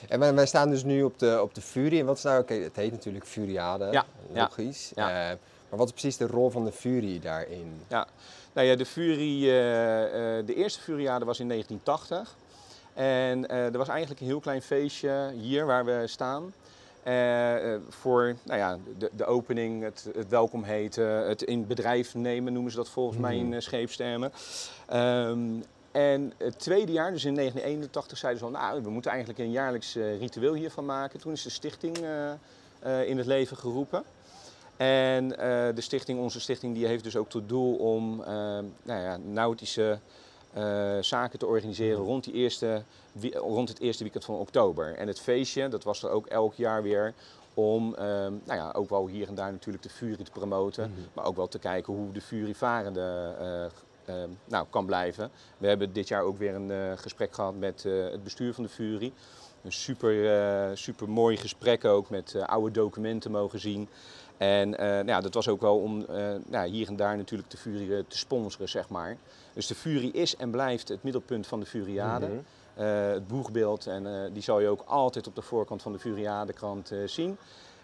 En 0.10 0.20
wij, 0.20 0.34
wij 0.34 0.46
staan 0.46 0.70
dus 0.70 0.84
nu 0.84 1.04
op 1.04 1.20
de, 1.20 1.40
op 1.42 1.56
de 1.56 1.62
Fury. 1.62 2.00
En 2.00 2.06
wat 2.06 2.18
is 2.18 2.24
nou, 2.24 2.42
oké, 2.42 2.54
het 2.54 2.76
heet 2.76 2.92
natuurlijk 2.92 3.26
Furiade, 3.26 3.86
Ja, 3.92 4.06
ja, 4.34 4.42
logisch. 4.42 4.92
ja. 4.96 5.10
Eh, 5.10 5.38
maar 5.70 5.80
wat 5.80 5.88
is 5.88 5.92
precies 5.94 6.18
de 6.18 6.28
rol 6.28 6.50
van 6.50 6.66
de 6.66 6.72
Fury 6.72 7.20
daarin? 7.20 7.82
Nou 8.54 8.68
ja, 8.68 8.76
de 8.76 8.86
Fury, 8.86 9.50
eh, 9.50 10.38
eh, 10.38 10.46
de 10.46 10.56
eerste 10.56 10.80
Furiade 10.82 11.26
was 11.26 11.40
in 11.40 11.48
1980. 11.48 12.36
En 12.94 13.50
er 13.50 13.78
was 13.78 13.88
eigenlijk 13.88 14.22
een 14.22 14.28
heel 14.28 14.40
klein 14.40 14.62
feestje 14.62 15.32
hier 15.38 15.66
waar 15.66 15.86
we 15.86 16.04
staan. 16.06 16.54
Voor 17.90 18.36
nou 18.44 18.60
ja, 18.60 18.78
de, 18.98 19.10
de 19.16 19.26
opening, 19.26 19.84
het, 19.84 20.08
het 20.16 20.30
welkom 20.30 20.64
heten, 20.64 21.28
het 21.28 21.42
in 21.42 21.68
bedrijf 21.68 22.14
nemen 22.16 22.54
noemen 22.54 22.72
ze 22.72 22.78
dat 22.78 22.90
volgens 22.90 23.18
mij 23.18 23.36
in 23.38 23.46
Mhm. 23.46 23.54
uh, 23.54 23.60
scheepstermen. 23.60 24.32
Ehm, 24.88 25.40
en 25.94 26.34
het 26.38 26.60
tweede 26.60 26.92
jaar, 26.92 27.12
dus 27.12 27.26
in 27.26 27.36
1981, 27.36 28.18
zeiden 28.18 28.40
ze 28.40 28.46
al, 28.46 28.62
nou, 28.62 28.84
we 28.84 28.90
moeten 28.90 29.12
eigenlijk 29.12 29.40
een 29.40 29.52
jaarlijks 29.52 29.96
eh, 29.96 30.20
ritueel 30.20 30.54
hiervan 30.54 30.86
maken. 30.86 31.20
Toen 31.20 31.32
is 31.32 31.44
de 31.44 31.50
stichting 31.50 31.98
eh, 31.98 32.32
eh, 32.80 33.10
in 33.10 33.18
het 33.18 33.26
leven 33.26 33.58
geroepen. 33.58 34.04
En 34.78 35.28
de 35.76 35.82
stichting, 35.82 36.20
onze 36.20 36.40
stichting, 36.40 36.76
die 36.76 36.86
heeft 36.86 37.04
dus 37.04 37.16
ook 37.16 37.30
tot 37.30 37.50
doel 37.50 37.76
om 37.76 38.16
nou 38.84 39.02
ja, 39.02 39.18
nautische 39.18 40.00
zaken 41.02 41.40
te 41.40 41.46
organiseren 41.46 42.04
rond, 42.04 42.24
die 42.24 42.34
eerste, 42.34 42.84
rond 43.34 43.70
het 43.70 43.80
eerste 43.80 44.04
weekend 44.04 44.26
van 44.26 44.36
oktober. 44.36 44.96
En 44.96 45.08
het 45.08 45.20
feestje, 45.20 45.68
dat 45.68 45.84
was 45.84 46.04
er 46.04 46.10
ook 46.10 46.26
elk 46.26 46.54
jaar 46.54 46.84
weer 46.84 47.14
om 47.54 47.96
nou 48.44 48.60
ja, 48.60 48.72
ook 48.72 48.90
wel 48.90 49.08
hier 49.08 49.28
en 49.28 49.36
daar 49.36 49.52
natuurlijk 49.52 49.84
de 49.84 49.90
Fury 49.90 50.24
te 50.24 50.32
promoten. 50.32 50.90
Mhm. 50.90 51.02
Maar 51.14 51.26
ook 51.26 51.36
wel 51.36 51.48
te 51.48 51.60
kijken 51.60 51.94
hoe 51.94 52.12
de 52.12 52.22
Fury 52.22 52.56
varende 52.56 53.36
eh, 53.40 53.66
eh, 53.66 53.72
nou, 54.46 54.66
kan 54.70 54.86
blijven. 54.86 55.32
We 55.58 55.68
hebben 55.68 55.94
dit 55.94 56.08
jaar 56.08 56.22
ook 56.22 56.38
weer 56.38 56.56
een 56.56 56.72
eh, 56.72 56.92
gesprek 56.96 57.34
gehad 57.34 57.56
met 57.56 57.86
eh, 57.86 57.94
het 58.12 58.24
bestuur 58.24 58.54
van 58.54 58.64
de 58.64 58.70
Fury. 58.70 59.14
een 59.64 59.72
super, 59.72 60.42
eh, 60.42 60.76
super 60.76 61.10
mooi 61.10 61.38
gesprek 61.38 61.86
ook 61.86 62.10
met 62.10 62.36
oude 62.46 62.72
documenten 62.72 63.32
mogen 63.32 63.60
zien. 63.60 63.90
En 64.38 64.70
nou 64.70 65.06
ja, 65.06 65.22
dat 65.22 65.34
was 65.34 65.48
ook 65.48 65.62
wel 65.62 65.80
om 65.80 66.06
nou, 66.46 66.68
hier 66.68 66.88
en 66.88 66.96
daar 66.96 67.18
natuurlijk 67.18 67.50
de 67.50 67.58
Fury 67.58 68.04
te 68.08 68.18
sponsoren, 68.18 68.70
zeg 68.70 68.90
maar. 68.90 69.18
Dus 69.54 69.68
de 69.68 69.76
Fury 69.76 70.10
is 70.14 70.36
en 70.36 70.52
blijft 70.52 70.88
het 70.88 71.04
middelpunt 71.04 71.48
van 71.48 71.60
de 71.60 71.66
Furiade. 71.66 72.28
Mhm. 72.28 72.38
Het 72.84 73.28
boegbeeld 73.28 73.88
en 73.88 74.30
die 74.34 74.42
zal 74.42 74.60
je 74.60 74.68
ook 74.68 74.84
altijd 74.86 75.28
op 75.28 75.36
de 75.36 75.42
voorkant 75.42 75.82
van 75.82 75.92
de 75.92 76.00
Furiade-krant 76.00 76.92
eh, 76.92 76.98
zien. 77.06 77.38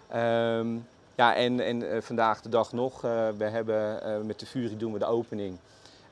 Ehm, 0.07 0.77
ja, 1.15 1.35
en, 1.35 1.59
en 1.59 2.03
vandaag 2.03 2.41
de 2.41 2.49
dag 2.49 2.71
nog, 2.71 3.01
we 3.37 3.43
hebben 3.43 4.25
met 4.25 4.39
de 4.39 4.45
Fury 4.45 4.77
doen 4.77 4.93
we 4.93 4.99
de 4.99 5.05
opening. 5.05 5.57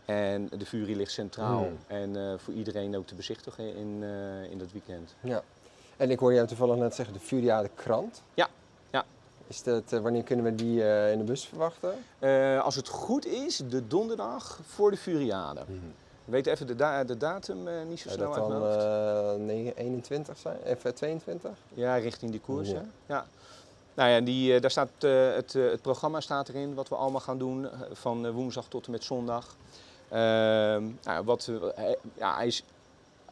En 0.07 0.49
de 0.57 0.65
Fury 0.65 0.95
ligt 0.97 1.11
centraal 1.11 1.59
Hmm. 1.63 1.77
en 1.87 2.15
eh, 2.15 2.33
voor 2.37 2.53
iedereen 2.53 2.97
ook 2.97 3.07
te 3.07 3.15
bezichtigen 3.15 3.75
in, 3.75 3.99
eh, 4.03 4.51
in 4.51 4.57
dat 4.57 4.71
weekend. 4.71 5.15
Ja. 5.19 5.41
En 5.97 6.11
ik 6.11 6.19
hoorde 6.19 6.35
jou 6.35 6.47
toevallig 6.47 6.75
net 6.75 6.95
zeggen, 6.95 7.13
de 7.13 7.19
Furiade 7.19 7.69
krant. 7.75 8.21
Ja, 8.33 8.47
ja. 8.89 9.05
Is 9.47 9.63
dat, 9.63 9.91
eh, 9.93 9.99
wanneer 9.99 10.23
kunnen 10.23 10.45
we 10.45 10.55
die 10.55 10.81
in 11.11 11.17
de 11.17 11.23
bus 11.25 11.45
verwachten? 11.45 11.93
Als 12.63 12.75
het 12.75 12.87
goed 12.87 13.25
is, 13.25 13.61
de 13.69 13.87
donderdag 13.87 14.59
voor 14.65 14.91
de 14.91 14.97
Furiade. 14.97 15.61
We 16.25 16.31
weten 16.33 16.51
even 16.51 16.67
de, 16.67 16.75
da- 16.75 17.03
de 17.03 17.17
datum 17.17 17.87
niet 17.87 17.99
zo 17.99 18.09
Zou 18.09 18.19
snel 18.19 18.33
dat 18.33 18.37
uit 18.39 18.49
dan 18.49 18.59
mijn 18.61 18.71
hoofd. 18.73 19.39
eh, 19.39 19.45
9 19.45 19.75
21 19.77 20.37
zijn? 20.37 20.57
Even 20.63 20.95
22? 20.95 21.51
Ja, 21.73 21.95
richting 21.95 22.31
die 22.31 22.39
koers. 22.39 22.69
Ja. 22.69 22.81
Ja. 23.05 23.25
Nou 23.93 24.09
ja, 24.09 24.19
die, 24.21 24.59
daar 24.59 24.71
staat, 24.71 24.89
het, 24.99 25.53
het 25.53 25.81
programma 25.81 26.19
staat 26.21 26.49
erin, 26.49 26.73
wat 26.73 26.89
we 26.89 26.95
allemaal 26.95 27.21
gaan 27.21 27.37
doen, 27.37 27.67
van 27.91 28.31
woensdag 28.31 28.65
tot 28.67 28.85
en 28.85 28.91
met 28.91 29.03
zondag. 29.03 29.55
Ehm, 30.09 30.83
nou, 31.03 31.23
wat, 31.25 31.49
hij- 31.75 31.97
ja, 32.17 32.35
hij, 32.35 32.47
is, 32.47 32.63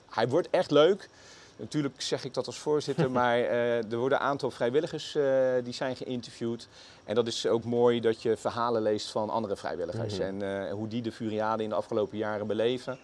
hij 0.09 0.27
wordt 0.27 0.49
echt 0.49 0.71
leuk. 0.71 1.09
Natuurlijk 1.57 2.01
zeg 2.01 2.23
ik 2.25 2.33
dat 2.33 2.45
als 2.45 2.57
voorzitter, 2.59 3.11
maar 3.21 3.37
eh, 3.39 3.91
er 3.91 3.97
worden 3.97 4.17
een 4.17 4.23
aantal 4.27 4.51
vrijwilligers 4.51 5.15
eh, 5.15 5.23
die 5.63 5.73
zijn 5.73 5.95
geïnterviewd. 5.95 6.67
En 7.03 7.15
dat 7.15 7.27
is 7.27 7.47
ook 7.47 7.63
mooi 7.63 7.99
dat 8.01 8.21
je 8.21 8.37
verhalen 8.37 8.81
leest 8.81 9.11
van 9.11 9.29
andere 9.29 9.55
vrijwilligers 9.55 10.13
Mhm. 10.17 10.21
en 10.41 10.65
eh, 10.67 10.71
hoe 10.73 10.87
die 10.87 11.01
de 11.01 11.11
Furiade 11.11 11.63
in 11.63 11.69
de 11.69 11.75
afgelopen 11.75 12.17
jaren 12.17 12.47
beleven. 12.47 12.97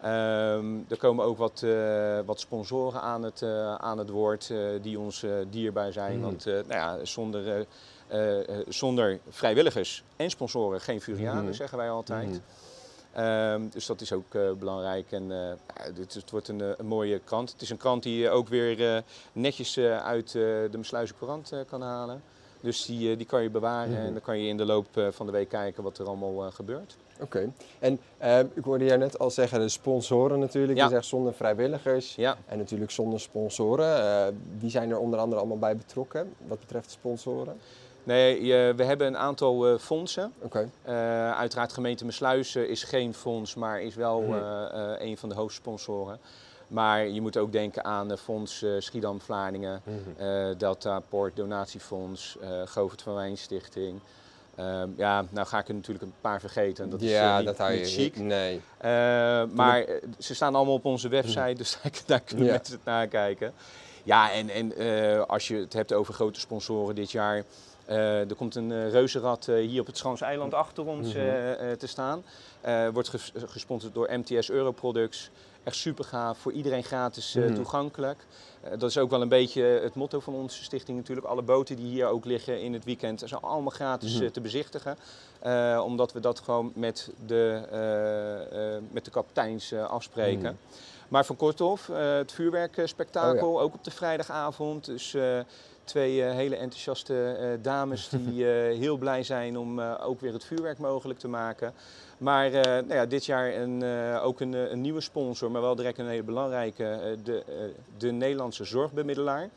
Ehm, 0.00 0.74
er 0.88 0.96
komen 0.98 1.24
ook 1.24 1.38
wat, 1.38 1.62
eh, 1.62 2.18
wat 2.24 2.40
sponsoren 2.40 3.00
aan 3.00 3.22
het, 3.22 3.42
eh, 3.42 3.74
aan 3.74 3.98
het 3.98 4.10
woord 4.10 4.50
eh, 4.50 4.58
die 4.82 4.98
ons 4.98 5.22
eh, 5.22 5.30
dierbaar 5.50 5.92
zijn. 5.92 6.12
Mhm. 6.16 6.22
Want 6.24 6.46
eh, 6.46 6.52
nou 6.52 6.66
ja, 6.68 7.04
zonder, 7.04 7.48
eh, 7.48 7.60
eh, 8.08 8.48
eh, 8.48 8.66
zonder 8.68 9.18
vrijwilligers 9.28 10.02
en 10.16 10.30
sponsoren 10.30 10.80
geen 10.80 11.00
Furiade, 11.00 11.42
Mhm. 11.42 11.52
zeggen 11.52 11.78
wij 11.78 11.90
altijd. 11.90 12.40
Ehm, 13.16 13.60
dus 13.70 13.86
dat 13.86 14.00
is 14.00 14.12
ook 14.12 14.34
eh, 14.34 14.50
belangrijk. 14.58 15.12
En 15.12 15.22
eh, 15.32 15.38
ja, 15.76 15.90
dit 15.94 16.08
is- 16.08 16.14
het 16.14 16.30
wordt 16.30 16.48
een, 16.48 16.60
eh, 16.60 16.68
een 16.76 16.86
mooie 16.86 17.18
krant. 17.18 17.52
Het 17.52 17.62
is 17.62 17.70
een 17.70 17.76
krant 17.76 18.02
die 18.02 18.18
je 18.18 18.30
ook 18.30 18.48
weer 18.48 18.94
eh, 18.96 19.02
netjes 19.32 19.76
eh, 19.76 20.04
uit 20.04 20.26
eh, 20.26 20.32
de 20.70 20.70
Mesluizen 20.76 21.16
Courant 21.18 21.52
eh, 21.52 21.58
kan 21.68 21.82
halen. 21.82 22.22
Dus 22.60 22.84
die, 22.86 23.10
eh, 23.10 23.16
die 23.16 23.26
kan 23.26 23.42
je 23.42 23.50
bewaren 23.50 23.92
Mhm. 23.92 24.00
en 24.00 24.12
dan 24.12 24.22
kan 24.22 24.38
je 24.38 24.48
in 24.48 24.56
de 24.56 24.64
loop 24.64 24.86
eh, 24.96 25.06
van 25.10 25.26
de 25.26 25.32
week 25.32 25.48
kijken 25.48 25.82
wat 25.82 25.98
er 25.98 26.06
allemaal 26.06 26.44
eh, 26.46 26.52
gebeurt. 26.52 26.96
Oké. 27.20 27.50
En 27.78 27.98
eh, 28.18 28.38
ik 28.40 28.64
hoorde 28.64 28.84
jou 28.84 28.98
net 28.98 29.18
al 29.18 29.30
zeggen, 29.30 29.60
de 29.60 29.68
sponsoren 29.68 30.38
natuurlijk. 30.38 30.78
Ja. 30.78 30.84
Je 30.84 30.90
zegt 30.90 31.04
zonder 31.06 31.34
vrijwilligers 31.34 32.14
Ja. 32.14 32.36
en 32.46 32.58
natuurlijk 32.58 32.90
zonder 32.90 33.20
sponsoren. 33.20 33.96
Eh, 34.04 34.26
wie 34.58 34.70
zijn 34.70 34.90
er 34.90 34.98
onder 34.98 35.18
andere 35.18 35.40
allemaal 35.40 35.58
bij 35.58 35.76
betrokken 35.76 36.32
wat 36.46 36.60
betreft 36.60 36.90
sponsoren? 36.90 37.56
Nee, 38.06 38.44
je- 38.44 38.72
we 38.76 38.84
hebben 38.84 39.06
een 39.06 39.16
aantal 39.18 39.66
eh, 39.66 39.78
fondsen. 39.78 40.32
Oké. 40.38 40.70
Eh, 40.82 40.94
uiteraard 41.38 41.72
gemeente 41.72 42.04
Mesluizen 42.04 42.68
is 42.68 42.82
geen 42.84 43.14
fonds, 43.14 43.54
maar 43.54 43.80
is 43.82 43.94
wel 43.94 44.20
Mhm. 44.20 44.32
eh, 44.34 45.06
een 45.08 45.16
van 45.16 45.28
de 45.28 45.34
hoofdsponsoren. 45.34 46.18
Maar 46.68 47.06
je 47.06 47.20
moet 47.20 47.36
ook 47.36 47.52
denken 47.52 47.84
aan 47.84 48.08
de 48.08 48.16
fonds 48.16 48.62
eh, 48.62 48.70
Schiedam-Vlaardingen, 48.78 49.82
eh, 50.16 50.46
Delta 50.58 51.00
Port 51.08 51.36
Donatiefonds, 51.36 52.36
Govert 52.64 53.02
van 53.02 53.14
Wijn 53.14 53.36
Stichting. 53.38 54.00
Ehm, 54.54 54.88
ja, 54.96 55.24
nou 55.30 55.46
ga 55.46 55.58
ik 55.58 55.68
er 55.68 55.74
natuurlijk 55.74 56.04
een 56.04 56.14
paar 56.20 56.40
vergeten. 56.40 56.90
Dat 56.90 57.00
is 57.00 57.10
ja, 57.10 57.38
eh, 57.38 57.46
niet, 57.46 57.56
dat 57.56 57.70
niet 57.70 57.90
chic. 57.92 58.16
Nee. 58.18 58.60
Maar 59.54 59.84
ze 60.18 60.34
staan 60.34 60.54
allemaal 60.54 60.74
op 60.74 60.84
onze 60.84 61.08
website, 61.08 61.54
dus 61.54 61.78
daar, 61.82 61.92
daar 62.06 62.20
kunnen 62.20 62.46
Ja. 62.46 62.52
mensen 62.52 62.74
het 62.74 62.84
nakijken. 62.84 63.52
Ja, 64.02 64.32
en, 64.32 64.48
en 64.50 64.72
als 65.28 65.48
je 65.48 65.56
het 65.56 65.72
hebt 65.72 65.92
over 65.92 66.14
grote 66.14 66.40
sponsoren 66.40 66.94
dit 66.94 67.10
jaar. 67.10 67.44
Eh, 67.86 68.30
er 68.30 68.34
komt 68.34 68.54
een 68.54 68.70
uh, 68.70 68.90
reuzenrad 68.90 69.48
eh, 69.48 69.54
hier 69.68 69.80
op 69.80 69.86
het 69.86 69.96
Schans 69.98 70.20
Eiland 70.20 70.54
achter 70.54 70.86
ons 70.86 71.08
Mhm. 71.08 71.18
eh, 71.18 71.70
eh, 71.72 71.78
te 71.78 71.86
staan. 71.86 72.22
Eh, 72.60 72.88
wordt 72.88 73.08
ges- 73.08 73.32
gesponsord 73.46 73.94
door 73.94 74.08
MTS 74.12 74.50
Europroducts. 74.50 75.30
Echt 75.64 75.76
super 75.76 76.04
gaaf, 76.04 76.38
voor 76.38 76.52
iedereen 76.52 76.84
gratis 76.84 77.34
eh, 77.34 77.44
Mhm. 77.44 77.54
toegankelijk. 77.54 78.18
Eh, 78.60 78.70
dat 78.78 78.90
is 78.90 78.98
ook 78.98 79.10
wel 79.10 79.22
een 79.22 79.28
beetje 79.28 79.62
het 79.62 79.94
motto 79.94 80.20
van 80.20 80.34
onze 80.34 80.62
stichting 80.64 80.96
natuurlijk. 80.98 81.26
Alle 81.26 81.42
boten 81.42 81.76
die 81.76 81.86
hier 81.86 82.06
ook 82.06 82.24
liggen 82.24 82.60
in 82.62 82.72
het 82.72 82.84
weekend 82.84 83.22
zijn 83.24 83.40
allemaal 83.40 83.70
gratis 83.70 84.14
Mhm. 84.14 84.24
eh, 84.24 84.30
te 84.30 84.40
bezichtigen. 84.40 84.96
Eh, 85.40 85.82
omdat 85.84 86.12
we 86.12 86.20
dat 86.20 86.40
gewoon 86.40 86.72
met 86.74 87.10
de, 87.26 87.62
eh, 87.70 88.74
eh, 88.76 88.82
met 88.90 89.04
de 89.04 89.10
kapiteins 89.10 89.72
eh, 89.72 89.84
afspreken. 89.90 90.58
Maar 91.08 91.24
van 91.24 91.36
Korthof, 91.36 91.88
eh 91.88 92.14
het 92.16 92.32
vuurwerkspektakel, 92.32 93.52
Oh 93.54 93.60
ook 93.62 93.74
op 93.74 93.84
de 93.84 93.90
vrijdagavond. 93.90 94.84
Dus 94.84 95.14
eh, 95.14 95.38
twee 95.86 96.24
eh, 96.24 96.34
hele 96.34 96.56
enthousiaste 96.56 97.36
eh, 97.40 97.48
dames 97.62 98.08
die 98.08 98.44
eh, 98.50 98.78
heel 98.78 98.96
blij 98.96 99.22
zijn 99.22 99.58
om 99.58 99.80
ook 99.80 100.20
weer 100.20 100.32
het 100.32 100.44
vuurwerk 100.44 100.78
mogelijk 100.78 101.18
te 101.18 101.28
maken. 101.28 101.72
Maar 102.18 102.50
nou 102.50 102.94
ja, 102.94 103.06
dit 103.06 103.26
jaar 103.26 103.54
een, 103.54 103.84
ook 104.20 104.40
een, 104.40 104.52
een 104.52 104.80
nieuwe 104.80 105.00
sponsor, 105.00 105.50
maar 105.50 105.60
wel 105.60 105.74
direct 105.76 105.98
een 105.98 106.08
hele 106.08 106.22
belangrijke, 106.22 107.16
de, 107.24 107.42
de 107.98 108.10
Nederlandse 108.10 108.64
zorgbemiddelaar. 108.64 109.48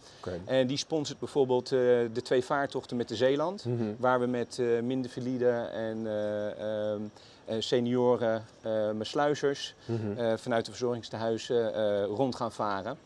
En 0.45 0.67
die 0.67 0.77
sponsort 0.77 1.19
bijvoorbeeld 1.19 1.69
de 1.69 2.21
twee 2.23 2.43
vaartochten 2.43 2.97
met 2.97 3.07
de 3.07 3.15
Zeeland. 3.15 3.65
Mhm. 3.65 3.83
Waar 3.97 4.19
we 4.19 4.25
met 4.25 4.61
minder 4.83 5.11
valide 5.11 5.49
en 5.71 6.07
eh, 6.07 6.91
ehm, 6.91 7.01
eh, 7.45 7.55
senioren, 7.59 8.45
eh 8.61 8.91
mesluizers 8.91 9.75
Mhm. 9.85 10.37
vanuit 10.37 10.65
de 10.65 10.71
verzorgingstehuizen 10.71 11.73
eh, 11.73 12.03
rond 12.05 12.35
gaan 12.35 12.51
varen. 12.51 12.97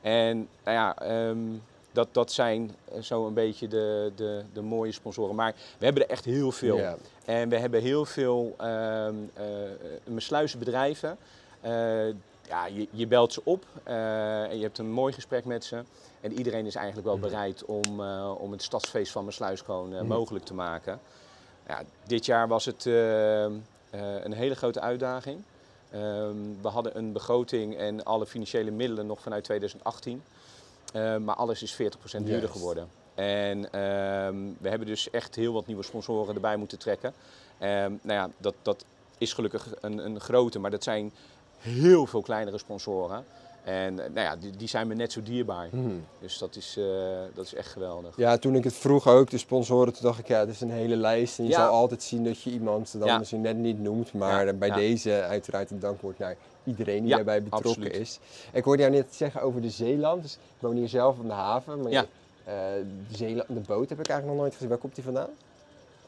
En 0.00 0.48
nou 0.64 0.76
ja, 0.76 0.96
ehm, 0.98 1.38
dat, 1.98 2.08
dat 2.14 2.32
zijn 2.32 2.76
eh, 2.92 3.00
zo 3.02 3.26
een 3.26 3.34
beetje 3.34 3.68
de, 3.68 4.12
de, 4.16 4.42
de 4.52 4.62
mooie 4.62 4.92
sponsoren. 4.92 5.34
Maar 5.34 5.54
we 5.78 5.84
hebben 5.84 6.02
er 6.02 6.10
echt 6.10 6.24
heel 6.24 6.52
veel. 6.52 6.80
En 7.24 7.48
we 7.48 7.58
hebben 7.58 7.80
heel 7.80 8.04
veel 8.04 8.54
ehm 8.58 9.14
eh, 9.34 9.44
mesluizenbedrijven. 10.04 11.16
Eh, 11.60 12.06
ja, 12.48 12.66
je, 12.66 12.88
je 12.90 13.06
belt 13.06 13.32
ze 13.32 13.40
op 13.44 13.64
en 13.84 14.56
je 14.56 14.62
hebt 14.62 14.78
een 14.78 14.90
mooi 14.90 15.12
gesprek 15.12 15.44
met 15.44 15.64
ze. 15.64 15.82
En 16.20 16.32
iedereen 16.32 16.66
is 16.66 16.74
eigenlijk 16.74 17.06
wel 17.06 17.16
Mhm. 17.16 17.26
bereid 17.28 17.64
om, 17.64 18.00
om 18.38 18.52
het 18.52 18.62
stadsfeest 18.62 19.12
van 19.12 19.24
Mesluis 19.24 19.60
gewoon 19.60 19.88
Mhm. 19.88 20.06
mogelijk 20.06 20.44
te 20.44 20.54
maken. 20.54 21.00
Ja, 21.68 21.82
dit 22.06 22.26
jaar 22.26 22.48
was 22.48 22.64
het 22.64 22.86
eh, 22.86 23.44
eh, 23.44 23.50
een 24.22 24.32
hele 24.32 24.54
grote 24.54 24.80
uitdaging. 24.80 25.42
Ehm, 25.90 26.36
we 26.62 26.68
hadden 26.68 26.98
een 26.98 27.12
begroting 27.12 27.76
en 27.76 28.04
alle 28.04 28.26
financiële 28.26 28.70
middelen 28.70 29.06
nog 29.06 29.20
vanuit 29.20 29.44
2018. 29.44 30.22
Eh, 30.92 31.16
maar 31.16 31.34
alles 31.34 31.62
is 31.62 31.72
40% 31.72 32.26
duurder 32.26 32.48
geworden. 32.48 32.88
En 33.14 33.72
ehm, 33.72 34.36
we 34.58 34.68
hebben 34.68 34.86
dus 34.86 35.10
echt 35.10 35.34
heel 35.34 35.52
wat 35.52 35.66
nieuwe 35.66 35.82
sponsoren 35.82 36.34
erbij 36.34 36.56
moeten 36.56 36.78
trekken. 36.78 37.12
Ehm, 37.58 37.92
nou 38.02 38.18
ja, 38.18 38.30
dat, 38.38 38.54
dat 38.62 38.84
is 39.18 39.32
gelukkig 39.32 39.68
een, 39.80 39.98
een 40.04 40.20
grote, 40.20 40.58
maar 40.58 40.70
dat 40.70 40.82
zijn 40.82 41.12
heel 41.58 42.06
veel 42.06 42.22
kleinere 42.22 42.58
sponsoren. 42.58 43.24
En 43.64 43.98
eh, 43.98 44.10
nou 44.10 44.20
ja, 44.26 44.36
die, 44.36 44.50
die 44.56 44.68
zijn 44.68 44.86
me 44.86 44.94
net 44.94 45.12
zo 45.12 45.22
dierbaar. 45.22 45.68
Mhm. 45.70 45.90
Dus 46.20 46.38
dat 46.38 46.56
is, 46.56 46.76
eh, 46.78 46.84
dat 47.34 47.44
is 47.44 47.54
echt 47.54 47.68
geweldig. 47.68 48.16
Ja, 48.16 48.36
toen 48.38 48.54
ik 48.54 48.64
het 48.64 48.74
vroeg 48.74 49.06
ook, 49.08 49.30
de 49.30 49.38
sponsoren, 49.38 49.92
toen 49.92 50.02
dacht 50.02 50.18
ik, 50.18 50.28
ja, 50.28 50.38
het 50.40 50.48
is 50.48 50.60
een 50.60 50.70
hele 50.70 50.96
lijst. 50.96 51.38
En 51.38 51.44
je 51.44 51.50
Ja. 51.50 51.56
zal 51.56 51.68
altijd 51.72 52.02
zien 52.02 52.24
dat 52.24 52.42
je 52.42 52.50
iemand 52.50 52.92
dan 52.98 53.06
Ja. 53.08 53.18
misschien 53.18 53.40
net 53.40 53.56
niet 53.56 53.80
noemt. 53.82 54.12
Maar 54.12 54.46
Ja, 54.46 54.52
bij 54.52 54.70
deze 54.70 55.22
uiteraard 55.22 55.70
een 55.70 55.78
dankwoord 55.80 56.18
naar 56.18 56.36
iedereen 56.64 57.04
die 57.04 57.14
daarbij 57.14 57.42
betrokken 57.42 57.70
absoluut. 57.70 57.94
is. 57.94 58.18
Ik 58.52 58.64
hoorde 58.64 58.82
jou 58.82 58.94
net 58.94 59.14
zeggen 59.14 59.42
over 59.42 59.60
de 59.62 59.70
Zeeland. 59.70 60.22
Dus 60.22 60.32
ik 60.34 60.60
woon 60.60 60.76
hier 60.76 60.88
zelf 60.88 61.18
op 61.18 61.26
de 61.26 61.32
haven. 61.32 61.82
Maar 61.82 61.92
eh, 61.92 62.04
de, 62.44 63.16
Zeeland, 63.16 63.48
de 63.48 63.60
boot 63.60 63.88
heb 63.88 64.00
ik 64.00 64.06
eigenlijk 64.08 64.26
nog 64.26 64.36
nooit 64.36 64.52
gezien. 64.52 64.68
Waar 64.68 64.78
komt 64.78 64.94
die 64.94 65.04
vandaan? 65.04 65.30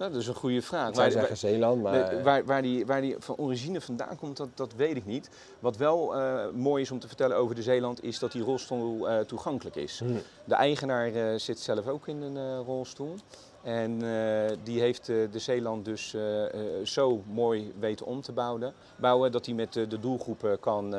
Nou, 0.00 0.12
dat 0.12 0.20
is 0.20 0.26
een 0.28 0.34
goede 0.34 0.62
vraag. 0.62 0.88
Ik 0.88 0.94
zou 0.94 1.06
Waar- 1.08 1.18
zeggen 1.18 1.36
Zeeland, 1.36 1.82
maar... 1.82 2.12
Nee, 2.12 2.22
waar, 2.22 2.44
waar, 2.44 2.62
die, 2.62 2.86
waar 2.86 3.00
die 3.00 3.16
van 3.18 3.36
origine 3.36 3.80
vandaan 3.80 4.16
komt, 4.16 4.36
dat, 4.36 4.48
dat 4.54 4.72
weet 4.76 4.96
ik 4.96 5.06
niet. 5.06 5.30
Wat 5.58 5.76
wel 5.76 6.14
eh, 6.16 6.50
mooi 6.54 6.82
is 6.82 6.90
om 6.90 6.98
te 6.98 7.06
vertellen 7.06 7.36
over 7.36 7.54
de 7.54 7.62
Zeeland, 7.62 8.02
is 8.04 8.18
dat 8.18 8.32
die 8.32 8.42
rolstoel 8.42 9.08
eh, 9.08 9.20
toegankelijk 9.20 9.76
is. 9.76 10.00
Mhm. 10.04 10.12
De 10.44 10.54
eigenaar 10.54 11.06
eh, 11.12 11.38
zit 11.38 11.58
zelf 11.58 11.86
ook 11.88 12.08
in 12.08 12.22
een 12.22 12.62
rolstoel. 12.62 13.14
En 13.62 13.98
die 14.62 14.80
heeft 14.80 15.06
de 15.06 15.28
Zeeland 15.38 15.84
dus 15.84 16.16
zo 16.84 17.22
mooi 17.32 17.72
weten 17.78 18.06
om 18.06 18.20
te 18.20 18.32
bouwen, 18.32 18.72
bouwen 18.96 19.32
dat 19.32 19.46
hij 19.46 19.54
met 19.54 19.72
de 19.72 19.98
doelgroepen 20.00 20.60
kan, 20.60 20.94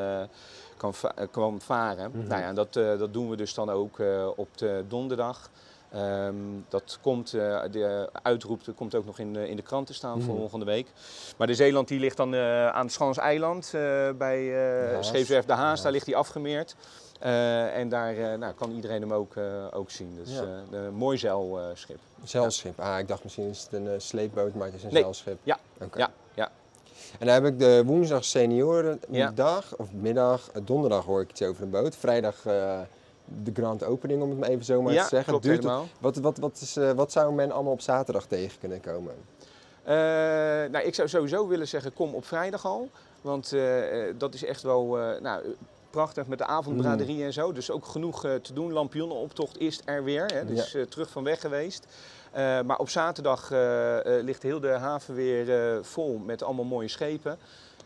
kan, 0.78 0.94
va- 0.94 1.14
kan 1.32 1.62
varen. 1.62 2.12
Mhm. 2.14 2.28
Nou 2.28 2.42
ja, 2.42 2.54
dat, 2.54 2.74
dat 2.74 3.14
doen 3.14 3.30
we 3.30 3.36
dus 3.36 3.54
dan 3.54 3.70
ook 3.70 4.00
op 4.36 4.58
de 4.58 4.84
donderdag. 4.88 5.50
Ehm, 5.92 6.36
dat 6.70 6.98
komt, 7.02 7.34
eh, 7.34 7.62
de 7.72 8.10
uitroep 8.24 8.66
dat 8.66 8.76
komt 8.76 8.96
ook 8.96 9.06
nog 9.06 9.20
in, 9.20 9.34
de- 9.34 9.50
in 9.50 9.56
de 9.56 9.62
krant 9.62 9.88
te 9.88 9.94
staan 9.94 10.22
voor 10.22 10.30
Mhm. 10.32 10.40
volgende 10.40 10.66
week. 10.66 10.88
Maar 11.38 11.48
de 11.48 11.54
Zeeland 11.56 11.88
die 11.88 12.00
ligt 12.00 12.18
dan 12.18 12.34
eh, 12.34 12.68
aan 12.68 12.86
het 12.86 12.94
Schans 12.94 13.18
Eiland 13.18 13.66
eh, 13.74 14.10
bij 14.18 14.54
Haas. 14.94 15.08
Scheepswerf 15.08 15.46
De 15.46 15.54
Haas. 15.54 15.82
Daar 15.82 15.92
ligt 15.92 16.06
hij 16.06 16.16
afgemeerd. 16.16 16.76
En 17.74 17.90
daar 17.90 18.38
nou, 18.40 18.54
kan 18.54 18.72
iedereen 18.72 19.02
hem 19.02 19.14
ook, 19.14 19.34
ook 19.72 19.90
zien. 19.92 20.16
Dus 20.24 20.34
Ja. 20.34 20.44
een 20.72 20.94
mooi 20.94 21.18
zeilschip. 21.18 22.00
Zeilschip. 22.24 22.80
Ah, 22.80 23.00
ik 23.00 23.08
dacht 23.08 23.24
misschien 23.24 23.50
is 23.50 23.62
het 23.64 23.74
een 23.74 24.02
sleepboot, 24.02 24.54
maar 24.54 24.66
het 24.66 24.76
is 24.76 24.84
een 24.84 24.94
Nee. 24.94 25.02
zeilschip. 25.02 25.38
Ja. 25.44 25.58
Oké. 25.82 25.98
Ja, 25.98 26.12
ja. 26.34 26.50
En 27.20 27.26
dan 27.26 27.36
heb 27.36 27.46
ik 27.46 27.60
de 27.60 27.84
woensdag 27.86 28.24
seniorendag, 28.26 29.76
of 29.78 29.92
middag, 29.92 30.50
donderdag 30.64 31.06
hoor 31.06 31.22
ik 31.22 31.30
iets 31.30 31.42
over 31.42 31.64
een 31.64 31.70
boot. 31.70 31.96
Vrijdag 31.96 32.36
de 33.44 33.52
grand 33.54 33.84
opening, 33.84 34.22
om 34.22 34.30
het 34.30 34.40
maar 34.40 34.50
even 34.50 34.66
zo 34.66 34.82
maar 34.82 34.94
ja, 34.94 35.04
te 35.04 35.10
zeggen. 35.10 35.30
klopt 35.30 35.44
Duurt 35.44 35.64
helemaal. 35.64 35.88
wat, 36.00 36.16
wat, 36.16 36.38
wat, 36.38 36.60
is, 36.62 36.78
eh, 36.78 36.92
wat 36.92 37.12
zou 37.12 37.34
men 37.34 37.52
allemaal 37.52 37.74
op 37.74 37.82
zaterdag 37.82 38.26
tegen 38.26 38.60
kunnen 38.60 38.82
komen? 38.82 39.14
Eh, 39.84 39.96
nou, 40.72 40.80
ik 40.80 40.96
zou 40.96 41.08
sowieso 41.08 41.48
willen 41.48 41.68
zeggen, 41.68 41.94
kom 41.94 42.14
op 42.14 42.26
vrijdag 42.26 42.66
al. 42.66 42.90
Want 43.22 43.54
eh, 43.54 43.64
dat 44.18 44.34
is 44.34 44.44
echt 44.44 44.62
wel 44.62 44.98
nou, 45.22 45.44
prachtig 45.90 46.28
met 46.28 46.38
de 46.38 46.46
avondbraderie 46.46 47.24
en 47.24 47.34
zo. 47.34 47.52
Dus 47.52 47.72
ook 47.72 47.86
genoeg 47.86 48.22
te 48.22 48.54
doen. 48.54 48.72
Lampionnenoptocht 48.74 49.60
is 49.60 49.82
er 49.86 50.04
weer. 50.04 50.26
Hè, 50.26 50.46
dus 50.46 50.76
terug 50.90 51.10
van 51.10 51.24
weg 51.24 51.42
geweest. 51.42 51.88
Maar 52.66 52.78
op 52.78 52.90
zaterdag 52.90 53.50
ligt 54.04 54.44
heel 54.44 54.60
de 54.60 54.68
haven 54.68 55.16
weer 55.16 55.80
vol 55.86 56.18
met 56.18 56.44
allemaal 56.44 56.66
mooie 56.66 56.88
schepen. 56.88 57.38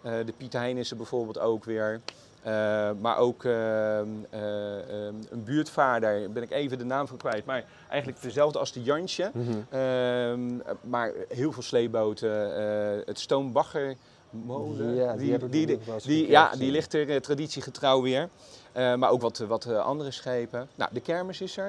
De 0.02 0.34
Piet 0.38 0.54
Hein 0.54 0.78
is 0.78 0.92
er 0.92 0.98
bijvoorbeeld 0.98 1.40
ook 1.40 1.64
weer. 1.64 2.02
Eh, 2.46 2.90
maar 3.02 3.18
ook 3.18 3.44
eh, 3.44 4.00
eh, 4.00 4.06
eh, 4.30 5.14
een 5.30 5.44
buurtvaarder, 5.44 6.32
ben 6.32 6.44
ik 6.44 6.52
even 6.52 6.78
de 6.78 6.84
naam 6.86 7.08
van 7.08 7.18
kwijt. 7.18 7.46
Maar 7.46 7.64
eigenlijk 7.90 8.22
dezelfde 8.22 8.60
als 8.60 8.72
de 8.72 8.84
Jansje. 8.84 9.32
Ehm, 9.70 10.56
maar 10.82 11.12
heel 11.30 11.52
veel 11.52 11.64
sleeboten. 11.64 12.56
eh, 12.58 13.06
het 13.06 13.20
Stoombaggermolen. 13.20 14.96
Ja, 14.96 15.14
die 15.16 15.50
die, 15.50 15.80
die- 16.06 16.30
ja, 16.30 16.52
die 16.58 16.72
ligt 16.72 16.94
er 16.94 17.10
eh, 17.10 17.16
traditiegetrouw 17.16 18.02
weer. 18.02 18.30
Maar 18.74 19.10
ook 19.10 19.22
wat, 19.22 19.38
wat 19.38 19.66
andere 19.68 20.12
schepen. 20.12 20.68
Nou, 20.76 20.90
de 20.94 21.00
kermis 21.02 21.42
is 21.42 21.58
er. 21.58 21.68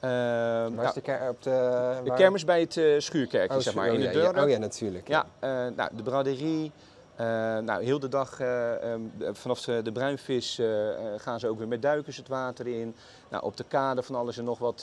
Ehm, 0.00 0.10
Waar 0.10 0.70
nou, 0.70 0.86
is 0.86 0.92
de, 0.92 1.00
ker 1.00 1.28
op 1.28 1.42
de, 1.42 1.94
de 2.04 2.14
kermis 2.14 2.44
bij 2.44 2.60
het 2.60 2.72
schuurkerkje, 3.04 3.56
Oh, 3.56 3.62
zeg 3.62 3.74
maar, 3.74 3.88
oh, 3.88 3.94
in 3.94 4.00
ja, 4.00 4.12
de 4.12 4.18
ja. 4.18 4.32
deur. 4.32 4.42
Oh 4.44 4.48
ja, 4.50 4.58
natuurlijk. 4.58 5.08
Ja, 5.08 5.26
nou, 5.76 5.90
de 5.96 6.02
braderie. 6.02 6.72
Eh, 7.16 7.26
nou, 7.58 7.84
heel 7.84 7.98
de 7.98 8.08
dag 8.08 8.40
eh, 8.40 8.92
ehm, 8.92 9.00
vanaf 9.32 9.60
de, 9.60 9.82
de 9.82 9.92
bruinvis 9.92 10.58
eh, 10.58 10.66
gaan 11.16 11.40
ze 11.40 11.48
ook 11.48 11.58
weer 11.58 11.68
met 11.68 11.82
duikers 11.82 12.16
het 12.16 12.28
water 12.28 12.66
in. 12.66 12.94
Nou, 13.30 13.44
op 13.44 13.56
de 13.56 13.64
kade 13.68 14.02
van 14.02 14.14
alles 14.14 14.38
en 14.38 14.44
nog 14.44 14.58
wat 14.58 14.76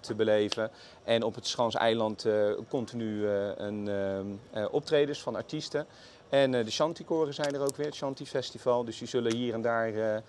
te 0.00 0.14
beleven. 0.16 0.70
En 1.04 1.22
op 1.22 1.34
het 1.34 1.46
Schans 1.46 1.74
Eiland 1.74 2.24
eh, 2.24 2.50
continu 2.68 3.26
een, 3.28 3.88
ehm, 3.88 4.26
eh, 4.50 4.72
optredens 4.72 5.22
van 5.22 5.36
artiesten. 5.36 5.86
En 6.28 6.50
de 6.50 6.70
Shantykoren 6.70 7.34
zijn 7.34 7.54
er 7.54 7.60
ook 7.60 7.76
weer, 7.76 7.86
het 7.86 7.94
Shanty 7.94 8.24
Festival. 8.24 8.84
Dus 8.84 8.98
die 8.98 9.08
zullen 9.08 9.34
hier 9.34 9.54
en 9.54 9.62
daar 9.62 10.22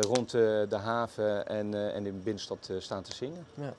rond 0.00 0.30
de, 0.30 0.78
haven 0.82 1.46
en, 1.46 1.74
en 1.74 2.06
in 2.06 2.12
de 2.16 2.22
binnenstad 2.22 2.70
staan 2.78 3.02
te 3.02 3.14
zingen. 3.14 3.46
Ja. 3.54 3.74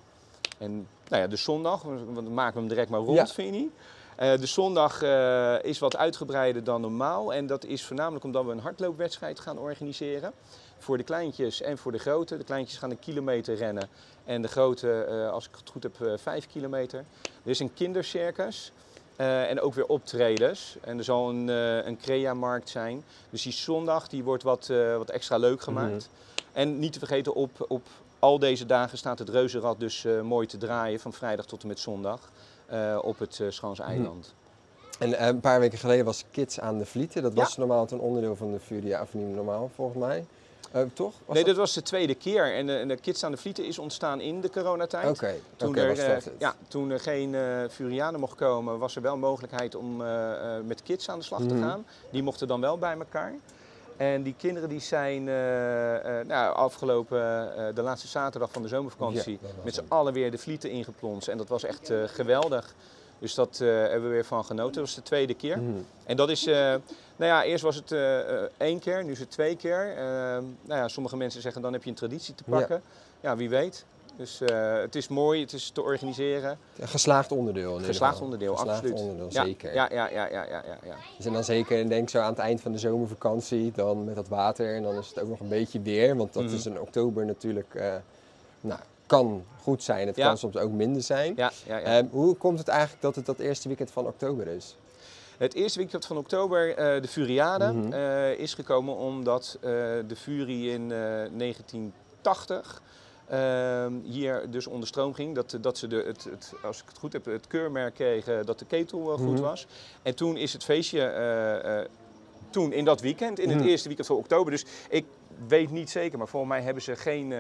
En 0.57 0.87
nou 1.09 1.21
ja, 1.21 1.27
de 1.27 1.35
zondag, 1.35 1.81
want 1.81 1.99
we 2.15 2.21
maken 2.21 2.53
we 2.53 2.59
hem 2.59 2.69
direct 2.69 2.89
maar 2.89 2.99
rond, 2.99 3.17
Ja. 3.17 3.27
vind 3.27 3.55
je 3.55 3.61
niet? 3.61 3.71
Eh, 4.19 4.37
de 4.39 4.45
zondag 4.45 5.01
eh, 5.01 5.63
is 5.63 5.79
wat 5.79 5.97
uitgebreider 5.97 6.63
dan 6.63 6.81
normaal. 6.81 7.33
En 7.33 7.47
dat 7.47 7.65
is 7.65 7.85
voornamelijk 7.85 8.25
omdat 8.25 8.45
we 8.45 8.51
een 8.51 8.59
hardloopwedstrijd 8.59 9.39
gaan 9.39 9.57
organiseren. 9.59 10.33
Voor 10.77 10.97
de 10.97 11.03
kleintjes 11.03 11.61
en 11.61 11.77
voor 11.77 11.91
de 11.91 11.97
grote. 11.97 12.37
De 12.37 12.43
kleintjes 12.43 12.77
gaan 12.77 12.91
een 12.91 12.99
kilometer 12.99 13.55
rennen. 13.55 13.89
En 14.25 14.41
de 14.41 14.47
grote, 14.47 15.03
eh, 15.03 15.31
als 15.31 15.47
ik 15.47 15.55
het 15.59 15.69
goed 15.69 15.83
heb, 15.83 16.19
vijf 16.21 16.47
kilometer. 16.47 16.99
Er 17.43 17.49
is 17.49 17.59
een 17.59 17.73
kindercircus. 17.73 18.71
en 19.17 19.61
ook 19.61 19.73
weer 19.73 19.85
optredens. 19.85 20.77
En 20.81 20.97
er 20.97 21.03
zal 21.03 21.29
een, 21.29 21.47
een 21.87 21.97
crea-markt 21.97 22.69
zijn. 22.69 23.03
Dus 23.29 23.41
die 23.41 23.53
zondag 23.53 24.07
die 24.07 24.23
wordt 24.23 24.43
wat, 24.43 24.67
wat 24.97 25.09
extra 25.09 25.37
leuk 25.37 25.61
gemaakt. 25.61 26.09
En 26.51 26.79
niet 26.79 26.93
te 26.93 26.99
vergeten, 26.99 27.33
op, 27.33 27.65
op 27.67 27.87
al 28.19 28.39
deze 28.39 28.65
dagen 28.65 28.97
staat 28.97 29.19
het 29.19 29.29
reuzenrad 29.29 29.79
dus 29.79 30.05
mooi 30.23 30.47
te 30.47 30.57
draaien. 30.57 30.99
Van 30.99 31.13
vrijdag 31.13 31.45
tot 31.45 31.61
en 31.61 31.67
met 31.67 31.79
zondag. 31.79 32.29
Eh, 32.69 32.97
op 33.01 33.19
het 33.19 33.39
uh, 33.39 33.51
Schans 33.51 33.79
Eiland. 33.79 34.33
En 34.99 35.13
eh, 35.13 35.27
een 35.27 35.39
paar 35.39 35.59
weken 35.59 35.77
geleden 35.77 36.05
was 36.05 36.23
Kids 36.31 36.59
aan 36.59 36.77
de 36.77 36.85
Vlieten. 36.85 37.21
Dat 37.23 37.33
Ja. 37.33 37.39
was 37.41 37.57
normaal 37.57 37.87
een 37.89 37.99
onderdeel 37.99 38.35
van 38.35 38.51
de 38.51 38.59
Furia, 38.59 39.01
of 39.01 39.13
niet 39.13 39.35
normaal 39.35 39.69
volgens 39.75 39.97
mij. 39.99 40.25
Eh, 40.71 40.81
toch? 40.93 41.13
Was 41.25 41.35
nee, 41.35 41.43
dat- 41.43 41.45
dat 41.45 41.55
was 41.55 41.73
de 41.73 41.81
tweede 41.81 42.15
keer. 42.15 42.53
En 42.55 42.87
de, 42.87 42.97
Kids 43.01 43.23
aan 43.23 43.31
de 43.31 43.37
Vlieten 43.37 43.65
is 43.65 43.79
ontstaan 43.79 44.21
in 44.21 44.41
de 44.41 44.49
coronatijd. 44.49 45.09
Oké, 45.09 45.33
Toen, 45.55 45.75
er, 45.77 45.99
eh, 45.99 46.17
ja, 46.37 46.55
toen 46.67 46.89
er 46.89 46.99
geen 46.99 47.35
eh 47.35 47.41
Furianen 47.69 48.19
mocht 48.19 48.35
komen, 48.35 48.79
was 48.79 48.95
er 48.95 49.01
wel 49.01 49.17
mogelijkheid 49.17 49.75
om 49.75 50.01
eh, 50.01 50.31
eh, 50.57 50.63
met 50.63 50.83
kids 50.83 51.09
aan 51.09 51.19
de 51.19 51.25
slag 51.25 51.39
te 51.47 51.53
Mhm. 51.53 51.63
gaan. 51.63 51.85
Die 52.11 52.23
mochten 52.23 52.47
dan 52.47 52.61
wel 52.61 52.77
bij 52.77 52.93
elkaar. 52.97 53.33
En 53.99 54.23
die 54.23 54.35
kinderen 54.37 54.69
die 54.69 54.79
zijn 54.79 55.27
eh, 55.27 56.19
eh, 56.19 56.25
nou, 56.27 56.55
afgelopen 56.55 57.55
eh, 57.57 57.75
de 57.75 57.81
laatste 57.81 58.07
zaterdag 58.07 58.51
van 58.51 58.61
de 58.61 58.67
zomervakantie 58.67 59.39
Ja, 59.41 59.47
met 59.63 59.73
z'n 59.73 59.85
allen 59.87 60.13
weer 60.13 60.31
de 60.31 60.37
vlieten 60.37 60.69
ingeplonst. 60.71 61.27
En 61.27 61.37
dat 61.37 61.47
was 61.47 61.63
echt 61.63 61.91
geweldig. 62.05 62.73
Dus 63.19 63.33
dat 63.33 63.57
hebben 63.57 64.03
we 64.03 64.09
weer 64.09 64.25
van 64.25 64.45
genoten. 64.45 64.73
Dat 64.73 64.83
was 64.83 64.95
de 64.95 65.01
tweede 65.01 65.33
keer. 65.33 65.57
Mhm. 65.59 65.79
En 66.05 66.17
dat 66.17 66.29
is, 66.29 66.43
nou 66.45 66.81
ja, 67.15 67.43
eerst 67.43 67.63
was 67.63 67.75
het 67.75 67.95
één 68.57 68.79
keer, 68.79 69.03
nu 69.03 69.11
is 69.11 69.19
het 69.19 69.31
twee 69.31 69.55
keer. 69.55 69.89
Eh, 69.97 70.03
nou 70.61 70.79
ja, 70.79 70.87
sommige 70.87 71.17
mensen 71.17 71.41
zeggen 71.41 71.61
dan 71.61 71.73
heb 71.73 71.83
je 71.83 71.89
een 71.89 71.95
traditie 71.95 72.35
te 72.35 72.43
Ja. 72.47 72.57
pakken. 72.57 72.81
Ja, 73.21 73.35
wie 73.35 73.49
weet. 73.49 73.85
Dus 74.19 74.41
eh, 74.41 74.73
het 74.79 74.95
is 74.95 75.07
mooi, 75.07 75.41
het 75.41 75.53
is 75.53 75.69
te 75.69 75.81
organiseren. 75.81 76.57
Een 76.79 76.87
geslaagd 76.87 77.31
onderdeel. 77.31 77.77
in 77.77 77.83
Geslaagd 77.83 78.21
onderdeel, 78.21 78.55
Geslaagd 78.55 78.77
absoluut. 78.79 78.99
onderdeel, 79.01 79.27
ja, 79.31 79.43
zeker. 79.43 79.73
Ja, 79.73 79.89
ja, 79.91 80.09
ja, 80.09 80.27
ja, 80.29 80.43
ja, 80.45 80.63
ja. 80.85 80.95
Dus 81.17 81.25
en 81.25 81.33
dan 81.33 81.43
zeker, 81.43 81.89
denk 81.89 82.09
zo 82.09 82.19
aan 82.19 82.29
het 82.29 82.39
eind 82.39 82.61
van 82.61 82.71
de 82.71 82.77
zomervakantie, 82.77 83.71
dan 83.75 84.03
met 84.03 84.15
dat 84.15 84.27
water. 84.27 84.75
En 84.75 84.83
dan 84.83 84.95
is 84.97 85.07
het 85.07 85.19
ook 85.21 85.29
nog 85.29 85.39
een 85.39 85.47
beetje 85.47 85.81
weer, 85.81 86.15
want 86.15 86.33
dat 86.33 86.43
Mhm. 86.43 86.53
is 86.53 86.65
in 86.65 86.79
oktober 86.79 87.25
natuurlijk, 87.25 87.75
eh, 87.75 87.93
nou, 88.61 88.79
kan 89.05 89.43
goed 89.61 89.83
zijn. 89.83 90.07
Het 90.07 90.15
Ja. 90.15 90.27
kan 90.27 90.37
soms 90.37 90.57
ook 90.57 90.71
minder 90.71 91.01
zijn. 91.01 91.33
ja, 91.35 91.51
ja, 91.65 91.77
ja. 91.77 91.83
Ehm, 91.83 92.05
hoe 92.11 92.35
komt 92.35 92.59
het 92.59 92.67
eigenlijk 92.67 93.01
dat 93.01 93.15
het 93.15 93.25
dat 93.25 93.39
eerste 93.39 93.67
weekend 93.67 93.91
van 93.91 94.05
oktober 94.07 94.47
is? 94.47 94.75
Het 95.37 95.53
eerste 95.53 95.79
weekend 95.79 96.05
van 96.05 96.17
oktober, 96.17 96.75
eh, 96.75 97.01
de 97.01 97.07
Furiade, 97.07 97.71
Mhm. 97.71 97.93
is 98.41 98.53
gekomen 98.53 98.95
omdat 98.95 99.57
de 99.61 100.15
Fury 100.15 100.69
in 100.69 100.91
eh, 100.91 100.97
1980 101.31 102.81
ehm, 103.29 103.93
hier 104.03 104.49
dus 104.49 104.67
onder 104.67 104.87
stroom 104.87 105.13
ging. 105.13 105.35
Dat, 105.35 105.57
dat 105.61 105.77
ze, 105.77 105.87
de, 105.87 106.03
het, 106.07 106.23
het, 106.23 106.53
als 106.63 106.79
ik 106.81 106.83
het 106.87 106.97
goed 106.97 107.13
heb, 107.13 107.25
het 107.25 107.47
keurmerk 107.47 107.93
kregen 107.93 108.45
dat 108.45 108.59
de 108.59 108.65
ketel 108.65 109.11
eh, 109.11 109.17
goed 109.17 109.33
Mhm. 109.33 109.41
was. 109.41 109.67
En 110.01 110.15
toen 110.15 110.37
is 110.37 110.53
het 110.53 110.63
feestje, 110.63 111.01
eh, 111.01 111.79
eh, 111.79 111.85
toen 112.49 112.73
in 112.73 112.85
dat 112.85 113.01
weekend, 113.01 113.39
in 113.39 113.49
het 113.49 113.57
Mhm. 113.59 113.67
eerste 113.67 113.87
weekend 113.87 114.07
van 114.07 114.17
oktober. 114.17 114.51
Dus 114.51 114.65
ik 114.89 115.05
weet 115.47 115.71
niet 115.71 115.89
zeker, 115.89 116.17
maar 116.17 116.27
volgens 116.27 116.51
mij 116.51 116.61
hebben 116.61 116.83
ze 116.83 116.95
geen 116.95 117.33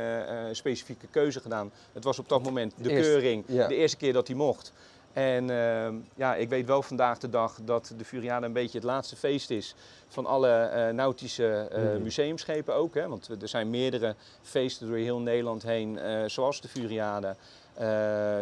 specifieke 0.51 1.07
keuze 1.07 1.39
gedaan. 1.39 1.71
Het 1.93 2.03
was 2.03 2.19
op 2.19 2.29
dat 2.29 2.43
moment 2.43 2.73
de 2.77 2.89
Eerst, 2.89 3.09
keuring, 3.09 3.43
ja. 3.47 3.67
de 3.67 3.75
eerste 3.75 3.97
keer 3.97 4.13
dat 4.13 4.27
hij 4.27 4.35
mocht. 4.35 4.73
En 5.13 5.49
ehm, 5.49 5.95
ja, 6.15 6.35
ik 6.35 6.49
weet 6.49 6.65
wel 6.65 6.81
vandaag 6.81 7.17
de 7.17 7.29
dag 7.29 7.57
dat 7.65 7.93
de 7.97 8.05
Furiade 8.05 8.45
een 8.45 8.53
beetje 8.53 8.77
het 8.77 8.87
laatste 8.87 9.15
feest 9.15 9.49
is 9.49 9.75
van 10.07 10.25
alle 10.25 10.49
eh, 10.51 10.93
nautische 10.93 11.67
eh, 11.71 11.81
Mhm. 11.83 12.01
museumschepen 12.01 12.75
ook. 12.75 12.93
Hè? 12.93 13.07
Want 13.07 13.29
er 13.41 13.47
zijn 13.47 13.69
meerdere 13.69 14.15
feesten 14.41 14.87
door 14.87 14.97
heel 14.97 15.19
Nederland 15.19 15.63
heen, 15.63 15.97
eh, 15.99 16.23
zoals 16.25 16.61
de 16.61 16.67
Furiade. 16.67 17.35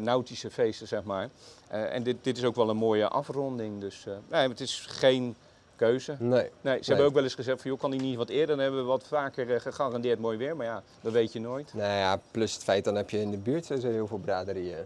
nautische 0.02 0.52
feesten, 0.52 0.88
zeg 0.88 1.04
maar. 1.04 1.30
En 1.68 2.04
dit, 2.04 2.18
dit 2.22 2.38
is 2.38 2.44
ook 2.44 2.56
wel 2.56 2.70
een 2.70 2.78
mooie 2.78 3.08
afronding. 3.08 3.80
Dus 3.82 4.06
nee, 4.30 4.50
het 4.50 4.60
is 4.60 4.86
geen 4.90 5.36
keuze. 5.76 6.16
Nee. 6.20 6.50
Nee, 6.62 6.78
ze 6.82 6.88
hebben 6.90 7.06
ook 7.06 7.14
wel 7.14 7.24
eens 7.24 7.36
gezegd 7.36 7.62
van, 7.62 7.72
joh, 7.72 7.80
kan 7.80 7.92
die 7.92 8.02
niet 8.02 8.16
wat 8.18 8.30
eerder? 8.30 8.48
Dan 8.56 8.60
hebben 8.60 8.82
we 8.82 8.88
wat 8.88 9.08
vaker 9.08 9.62
gegarandeerd 9.62 10.20
mooi 10.20 10.38
weer. 10.38 10.56
Maar 10.56 10.66
ja, 10.66 10.84
dat 11.02 11.14
weet 11.14 11.34
je 11.34 11.40
nooit. 11.40 11.74
Nou 11.74 11.92
ja, 11.98 12.20
plus 12.32 12.54
het 12.54 12.64
feit 12.64 12.84
dan 12.84 12.96
heb 12.96 13.10
je 13.10 13.22
in 13.22 13.32
de 13.32 13.38
buurt 13.38 13.66
sowieso 13.66 13.90
heel 13.90 14.08
veel 14.08 14.18
braderieën. 14.18 14.86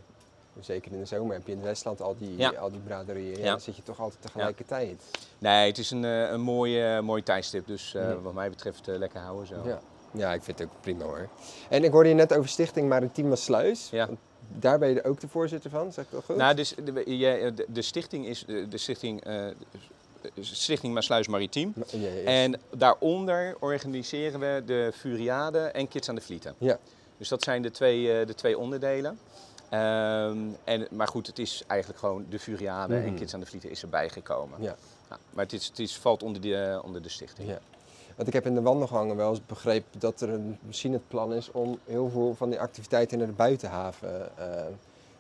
Zeker 0.59 0.91
in 0.91 0.99
de 0.99 1.05
zomer 1.05 1.33
heb 1.35 1.45
je 1.45 1.51
in 1.51 1.57
het 1.57 1.67
Westland 1.67 2.01
al 2.01 2.15
die, 2.17 2.37
Ja. 2.37 2.49
al 2.49 2.71
die 2.71 2.79
braderieën. 2.79 3.37
Ja, 3.37 3.43
Ja. 3.43 3.51
Dan 3.51 3.61
zit 3.61 3.75
je 3.75 3.83
toch 3.83 3.99
altijd 3.99 4.21
tegelijkertijd. 4.21 5.03
Nee, 5.37 5.67
het 5.67 5.77
is 5.77 5.91
een, 5.91 6.05
eh, 6.05 6.29
een 6.31 6.41
mooi, 6.41 6.99
mooi 7.01 7.23
tijdstip. 7.23 7.67
Dus 7.67 7.93
eh, 7.95 8.13
wat 8.21 8.33
mij 8.33 8.49
betreft 8.49 8.87
eh, 8.87 8.97
lekker 8.97 9.19
houden 9.19 9.47
zo. 9.47 9.55
Ja. 9.65 9.79
ja, 10.11 10.33
ik 10.33 10.43
vind 10.43 10.59
het 10.59 10.67
ook 10.67 10.73
prima 10.81 11.03
hoor. 11.05 11.29
En 11.69 11.83
ik 11.83 11.91
hoorde 11.91 12.09
je 12.09 12.15
net 12.15 12.33
over 12.37 12.49
Stichting 12.49 12.89
Maritiem 12.89 13.35
Sluis. 13.35 13.89
Ja. 13.89 14.09
Daar 14.47 14.79
ben 14.79 14.89
je 14.93 15.03
ook 15.03 15.19
de 15.19 15.27
voorzitter 15.27 15.69
van, 15.69 15.91
zeg 15.93 16.05
ik 16.05 16.11
dat 16.11 16.23
goed? 16.23 16.35
Nou, 16.35 16.55
dus 16.55 16.73
de, 16.83 16.93
de, 16.93 17.65
de 17.67 17.81
stichting 17.81 18.25
is 18.27 18.45
eh, 18.45 18.65
de 18.69 18.77
stichting, 18.77 19.23
eh, 19.23 19.45
stichting 20.39 20.93
Maasluis 20.93 21.27
Maritiem. 21.27 21.73
Ma- 21.75 21.83
ja. 21.99 22.07
En 22.23 22.59
daaronder 22.77 23.55
organiseren 23.59 24.39
we 24.39 24.61
de 24.65 24.91
Furiade 24.95 25.59
en 25.59 25.87
Kids 25.87 26.09
aan 26.09 26.15
de 26.15 26.21
Vlieten. 26.21 26.55
Ja. 26.57 26.77
Dus 27.17 27.29
dat 27.29 27.43
zijn 27.43 27.61
de 27.61 27.71
twee, 27.71 28.19
eh, 28.19 28.27
de 28.27 28.33
twee 28.35 28.57
onderdelen. 28.57 29.19
Ehm, 29.71 30.37
en, 30.63 30.87
maar 30.91 31.07
goed, 31.07 31.27
het 31.27 31.39
is 31.39 31.63
eigenlijk 31.67 31.99
gewoon 31.99 32.25
de 32.29 32.39
Furiade 32.39 32.95
en 32.95 33.05
Mhm. 33.05 33.15
Kids 33.15 33.33
aan 33.33 33.39
de 33.39 33.45
Vlieten 33.45 33.69
is 33.69 33.81
erbij 33.81 34.09
gekomen. 34.09 34.61
Ja. 34.61 34.75
Ja, 35.09 35.17
maar 35.29 35.43
het, 35.43 35.53
is, 35.53 35.67
het 35.67 35.79
is, 35.79 35.97
valt 35.97 36.23
onder 36.23 36.41
de, 36.41 36.81
onder 36.83 37.01
de 37.01 37.09
stichting. 37.09 37.49
Ja. 37.49 37.59
Want 38.15 38.27
ik 38.27 38.33
heb 38.33 38.45
in 38.45 38.53
de 38.53 38.61
wandelgangen 38.61 39.15
wel 39.15 39.29
eens 39.29 39.45
begrepen 39.45 39.99
dat 39.99 40.21
er 40.21 40.29
een, 40.29 40.57
misschien 40.61 40.93
het 40.93 41.07
plan 41.07 41.33
is 41.33 41.51
om 41.51 41.79
heel 41.85 42.09
veel 42.09 42.35
van 42.35 42.49
die 42.49 42.59
activiteiten 42.59 43.17
naar 43.17 43.27
de 43.27 43.33
buitenhaven 43.33 44.37
eh, 44.37 44.65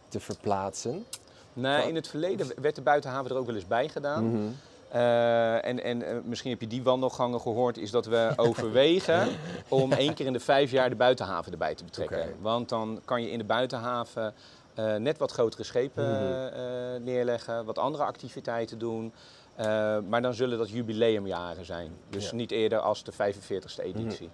te 0.07 0.19
verplaatsen. 0.19 1.05
Nee, 1.53 1.87
in 1.87 1.95
het 1.95 2.07
verleden 2.07 2.61
werd 2.61 2.75
de 2.75 2.81
buitenhaven 2.81 3.31
er 3.31 3.37
ook 3.37 3.45
wel 3.45 3.55
eens 3.55 3.67
bij 3.67 3.89
gedaan. 3.89 4.25
Mhm. 4.25 4.51
Eh, 4.91 5.65
en 5.65 5.83
en 5.83 6.03
eh, 6.03 6.15
misschien 6.23 6.51
heb 6.51 6.61
je 6.61 6.67
die 6.67 6.83
wandelgangen 6.83 7.41
gehoord, 7.41 7.77
is 7.77 7.91
dat 7.91 8.05
we 8.05 8.33
overwegen 8.47 9.27
om 9.67 9.91
één 9.91 10.13
keer 10.13 10.25
in 10.25 10.33
de 10.33 10.39
vijf 10.39 10.71
jaar 10.71 10.89
de 10.89 10.95
buitenhaven 10.95 11.51
erbij 11.51 11.75
te 11.75 11.83
betrekken. 11.83 12.33
Want 12.41 12.69
dan 12.69 13.01
kan 13.05 13.21
je 13.21 13.31
in 13.31 13.37
de 13.37 13.43
buitenhaven 13.43 14.33
eh, 14.75 14.95
net 14.95 15.17
wat 15.17 15.31
grotere 15.31 15.63
schepen 15.63 16.03
Mhm. 16.11 17.03
neerleggen, 17.03 17.65
wat 17.65 17.77
andere 17.77 18.03
activiteiten 18.03 18.77
doen. 18.79 19.13
Maar 20.09 20.21
dan 20.21 20.33
zullen 20.33 20.57
dat 20.57 20.69
jubileumjaren 20.69 21.65
zijn. 21.65 21.91
Dus 22.09 22.29
Ja. 22.29 22.35
niet 22.35 22.51
eerder 22.51 22.79
als 22.79 23.03
de 23.03 23.11
45ste 23.11 23.83
editie. 23.83 24.29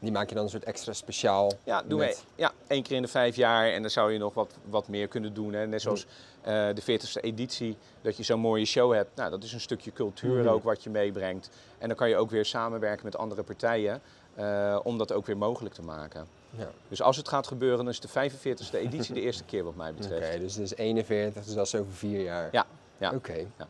Die 0.00 0.12
maak 0.12 0.28
je 0.28 0.34
dan 0.34 0.44
een 0.44 0.50
soort 0.50 0.64
extra 0.64 0.92
speciaal. 0.92 1.52
Ja, 1.64 1.82
doen 1.86 1.98
met- 1.98 2.24
ja, 2.34 2.52
één 2.66 2.82
keer 2.82 2.96
in 2.96 3.02
de 3.02 3.08
vijf 3.08 3.36
jaar 3.36 3.70
en 3.72 3.80
dan 3.82 3.90
zou 3.90 4.12
je 4.12 4.18
nog 4.18 4.34
wat, 4.34 4.54
wat 4.64 4.88
meer 4.88 5.08
kunnen 5.08 5.34
doen. 5.34 5.52
Hè. 5.52 5.66
Net 5.66 5.80
zoals 5.82 6.06
eh, 6.42 6.54
de 6.74 6.82
40ste 6.82 7.20
editie, 7.20 7.76
dat 8.02 8.16
je 8.16 8.22
zo'n 8.22 8.40
mooie 8.40 8.64
show 8.64 8.92
hebt. 8.94 9.10
Nou, 9.14 9.30
dat 9.30 9.42
is 9.42 9.52
een 9.52 9.60
stukje 9.60 9.92
cultuur 9.92 10.38
Mhm. 10.42 10.48
ook 10.48 10.62
wat 10.62 10.82
je 10.82 10.90
meebrengt. 10.90 11.50
En 11.78 11.88
dan 11.88 11.96
kan 11.96 12.08
je 12.08 12.16
ook 12.16 12.30
weer 12.30 12.44
samenwerken 12.44 13.04
met 13.04 13.16
andere 13.16 13.42
partijen 13.42 14.00
eh, 14.34 14.78
om 14.82 14.98
dat 14.98 15.12
ook 15.12 15.26
weer 15.26 15.36
mogelijk 15.36 15.74
te 15.74 15.82
maken. 15.82 16.26
Ja. 16.50 16.70
Dus 16.88 17.02
als 17.02 17.16
het 17.16 17.28
gaat 17.28 17.46
gebeuren, 17.46 17.78
dan 17.78 17.88
is 17.88 18.00
de 18.00 18.08
45ste 18.08 18.78
editie 18.78 19.14
de 19.14 19.20
eerste 19.20 19.44
keer 19.44 19.64
wat 19.64 19.74
mij 19.76 19.90
Oké, 19.90 19.98
betreft. 19.98 20.38
dus 20.40 20.54
het 20.54 20.64
is 20.64 20.74
41, 20.76 21.44
dus 21.44 21.54
dat 21.54 21.66
is 21.66 21.74
over 21.74 21.92
vier 21.92 22.20
jaar. 22.22 22.48
Ja, 22.52 22.66
ja. 22.98 23.12
Oké. 23.14 23.36
Ja. 23.58 23.66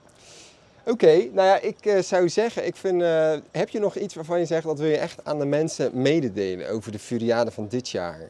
Oké, 0.89 1.15
nou 1.17 1.47
ja, 1.49 1.59
ik 1.61 1.87
eh, 1.87 1.99
zou 2.03 2.29
zeggen, 2.29 2.67
ik 2.67 2.77
vind, 2.77 3.03
eh, 3.03 3.35
heb 3.51 3.69
je 3.69 3.79
nog 3.79 3.97
iets 3.97 4.15
waarvan 4.15 4.39
je 4.39 4.45
zegt 4.47 4.65
dat 4.65 4.79
wil 4.79 4.89
je 4.89 4.97
echt 4.97 5.25
aan 5.25 5.39
de 5.39 5.45
mensen 5.45 5.91
mededelen 6.03 6.71
over 6.71 6.93
de 6.93 6.99
Furiade 6.99 7.51
van 7.51 7.69
dit 7.69 7.89
jaar? 7.89 8.21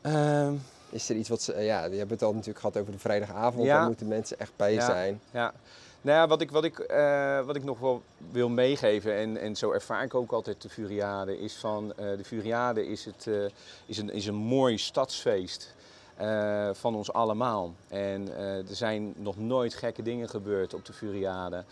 Ehm, 0.00 0.52
Is 0.90 1.08
er 1.08 1.16
iets 1.16 1.28
wat 1.28 1.42
ze, 1.42 1.60
ja, 1.60 1.84
je 1.84 1.96
hebt 1.98 2.10
het 2.10 2.22
al 2.22 2.32
natuurlijk 2.32 2.58
gehad 2.58 2.76
over 2.76 2.92
de 2.92 2.98
vrijdagavond, 2.98 3.64
Ja. 3.66 3.76
daar 3.78 3.86
moeten 3.86 4.08
mensen 4.08 4.38
echt 4.38 4.52
bij 4.56 4.72
Ja. 4.72 4.84
zijn. 4.86 5.20
Ja, 5.30 5.52
nou 6.00 6.18
ja, 6.18 6.26
wat 6.28 6.40
ik, 6.40 6.50
wat 6.50 6.64
ik, 6.64 6.78
eh, 6.78 7.40
wat 7.44 7.56
ik 7.56 7.64
nog 7.64 7.78
wel 7.78 8.02
wil 8.30 8.48
meegeven, 8.48 9.14
en, 9.14 9.36
en 9.36 9.56
zo 9.56 9.70
ervaar 9.72 10.04
ik 10.04 10.14
ook 10.14 10.32
altijd 10.32 10.62
de 10.62 10.68
Furiade, 10.68 11.38
is 11.40 11.54
van 11.54 11.92
de 11.96 12.24
Furiade 12.24 12.86
is, 12.86 13.04
het, 13.04 13.26
is, 13.86 13.98
een, 13.98 14.10
is 14.10 14.26
een 14.26 14.34
mooi 14.34 14.78
stadsfeest 14.78 15.74
eh, 16.16 16.68
van 16.72 16.94
ons 16.94 17.12
allemaal. 17.12 17.74
En 17.88 18.36
eh, 18.36 18.56
er 18.56 18.74
zijn 18.74 19.14
nog 19.16 19.36
nooit 19.38 19.74
gekke 19.74 20.02
dingen 20.02 20.28
gebeurd 20.28 20.74
op 20.74 20.84
de 20.84 20.92
Furiade. 20.92 21.64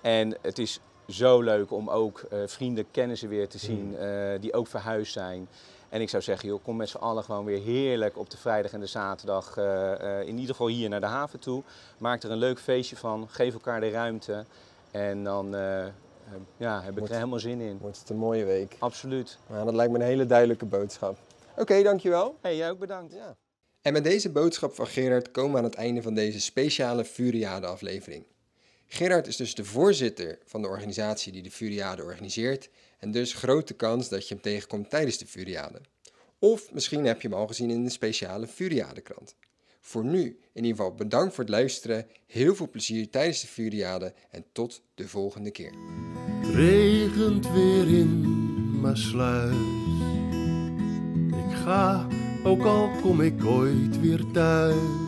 En 0.00 0.36
het 0.40 0.58
is 0.58 0.80
zo 1.08 1.40
leuk 1.40 1.72
om 1.72 1.90
ook 1.90 2.20
eh, 2.20 2.38
vrienden, 2.46 2.90
kennissen 2.90 3.28
weer 3.28 3.48
te 3.48 3.58
zien 3.58 3.96
eh, 3.96 4.40
die 4.40 4.54
ook 4.54 4.66
verhuisd 4.66 5.12
zijn. 5.12 5.48
En 5.88 6.00
ik 6.00 6.08
zou 6.08 6.22
zeggen, 6.22 6.48
joh, 6.48 6.62
kom 6.62 6.76
met 6.76 6.88
z'n 6.88 6.96
allen 6.96 7.24
gewoon 7.24 7.44
weer 7.44 7.62
heerlijk 7.62 8.18
op 8.18 8.30
de 8.30 8.36
vrijdag 8.36 8.72
en 8.72 8.80
de 8.80 8.86
zaterdag. 8.86 9.56
in 10.26 10.38
ieder 10.38 10.50
geval 10.50 10.66
hier 10.66 10.88
naar 10.88 11.00
de 11.00 11.06
haven 11.06 11.38
toe. 11.38 11.62
Maak 11.98 12.22
er 12.22 12.30
een 12.30 12.38
leuk 12.38 12.58
feestje 12.58 12.96
van. 12.96 13.28
Geef 13.28 13.52
elkaar 13.52 13.80
de 13.80 13.90
ruimte. 13.90 14.44
En 14.90 15.24
dan 15.24 15.50
ja, 16.56 16.82
heb 16.82 16.98
ik 16.98 17.08
er 17.08 17.14
helemaal 17.14 17.38
zin 17.38 17.60
in. 17.60 17.78
Wordt 17.78 17.98
het 17.98 18.10
een 18.10 18.16
mooie 18.16 18.44
week. 18.44 18.76
Absoluut. 18.78 19.38
Nou, 19.46 19.64
dat 19.64 19.74
lijkt 19.74 19.92
me 19.92 19.98
een 19.98 20.04
hele 20.04 20.26
duidelijke 20.26 20.66
boodschap. 20.66 21.16
Oké, 21.56 21.82
dankjewel. 21.82 22.36
Hey, 22.40 22.56
jij 22.56 22.70
ook 22.70 22.78
bedankt. 22.78 23.12
Ja. 23.12 23.36
En 23.82 23.92
met 23.92 24.04
deze 24.04 24.30
boodschap 24.30 24.74
van 24.74 24.86
Gerard 24.86 25.30
komen 25.30 25.52
we 25.52 25.58
aan 25.58 25.64
het 25.64 25.74
einde 25.74 26.02
van 26.02 26.14
deze 26.14 26.40
speciale 26.40 27.04
Furiade 27.04 27.66
aflevering. 27.66 28.24
Gerard 28.86 29.26
is 29.26 29.36
dus 29.36 29.54
de 29.54 29.64
voorzitter 29.64 30.38
van 30.44 30.62
de 30.62 30.68
organisatie 30.68 31.32
die 31.32 31.42
de 31.42 31.50
Furiade 31.50 32.02
organiseert 32.02 32.68
en 32.98 33.10
dus 33.10 33.34
grote 33.34 33.74
kans 33.74 34.08
dat 34.08 34.28
je 34.28 34.34
hem 34.34 34.42
tegenkomt 34.42 34.90
tijdens 34.90 35.18
de 35.18 35.26
Furiade. 35.26 35.80
Of 36.38 36.72
misschien 36.72 37.04
heb 37.04 37.22
je 37.22 37.28
hem 37.28 37.36
al 37.36 37.46
gezien 37.46 37.70
in 37.70 37.84
de 37.84 37.90
speciale 37.90 38.46
Furiade 38.46 39.00
krant. 39.00 39.34
Voor 39.80 40.04
nu 40.04 40.38
in 40.52 40.64
ieder 40.64 40.76
geval 40.76 40.94
bedankt 40.94 41.34
voor 41.34 41.44
het 41.44 41.52
luisteren, 41.52 42.06
heel 42.26 42.54
veel 42.54 42.68
plezier 42.70 43.10
tijdens 43.10 43.40
de 43.40 43.46
Furiade 43.46 44.14
en 44.30 44.44
tot 44.52 44.82
de 44.94 45.08
volgende 45.08 45.50
keer. 45.50 45.72
Regent 46.42 47.52
weer 47.52 47.88
in 47.88 48.20
Maasluis. 48.80 49.56
Ik 51.26 51.56
ga, 51.56 52.08
ook 52.44 52.64
al 52.64 52.90
kom 53.02 53.20
ik 53.20 53.44
ooit 53.44 54.00
weer 54.00 54.20
thuis. 54.32 55.01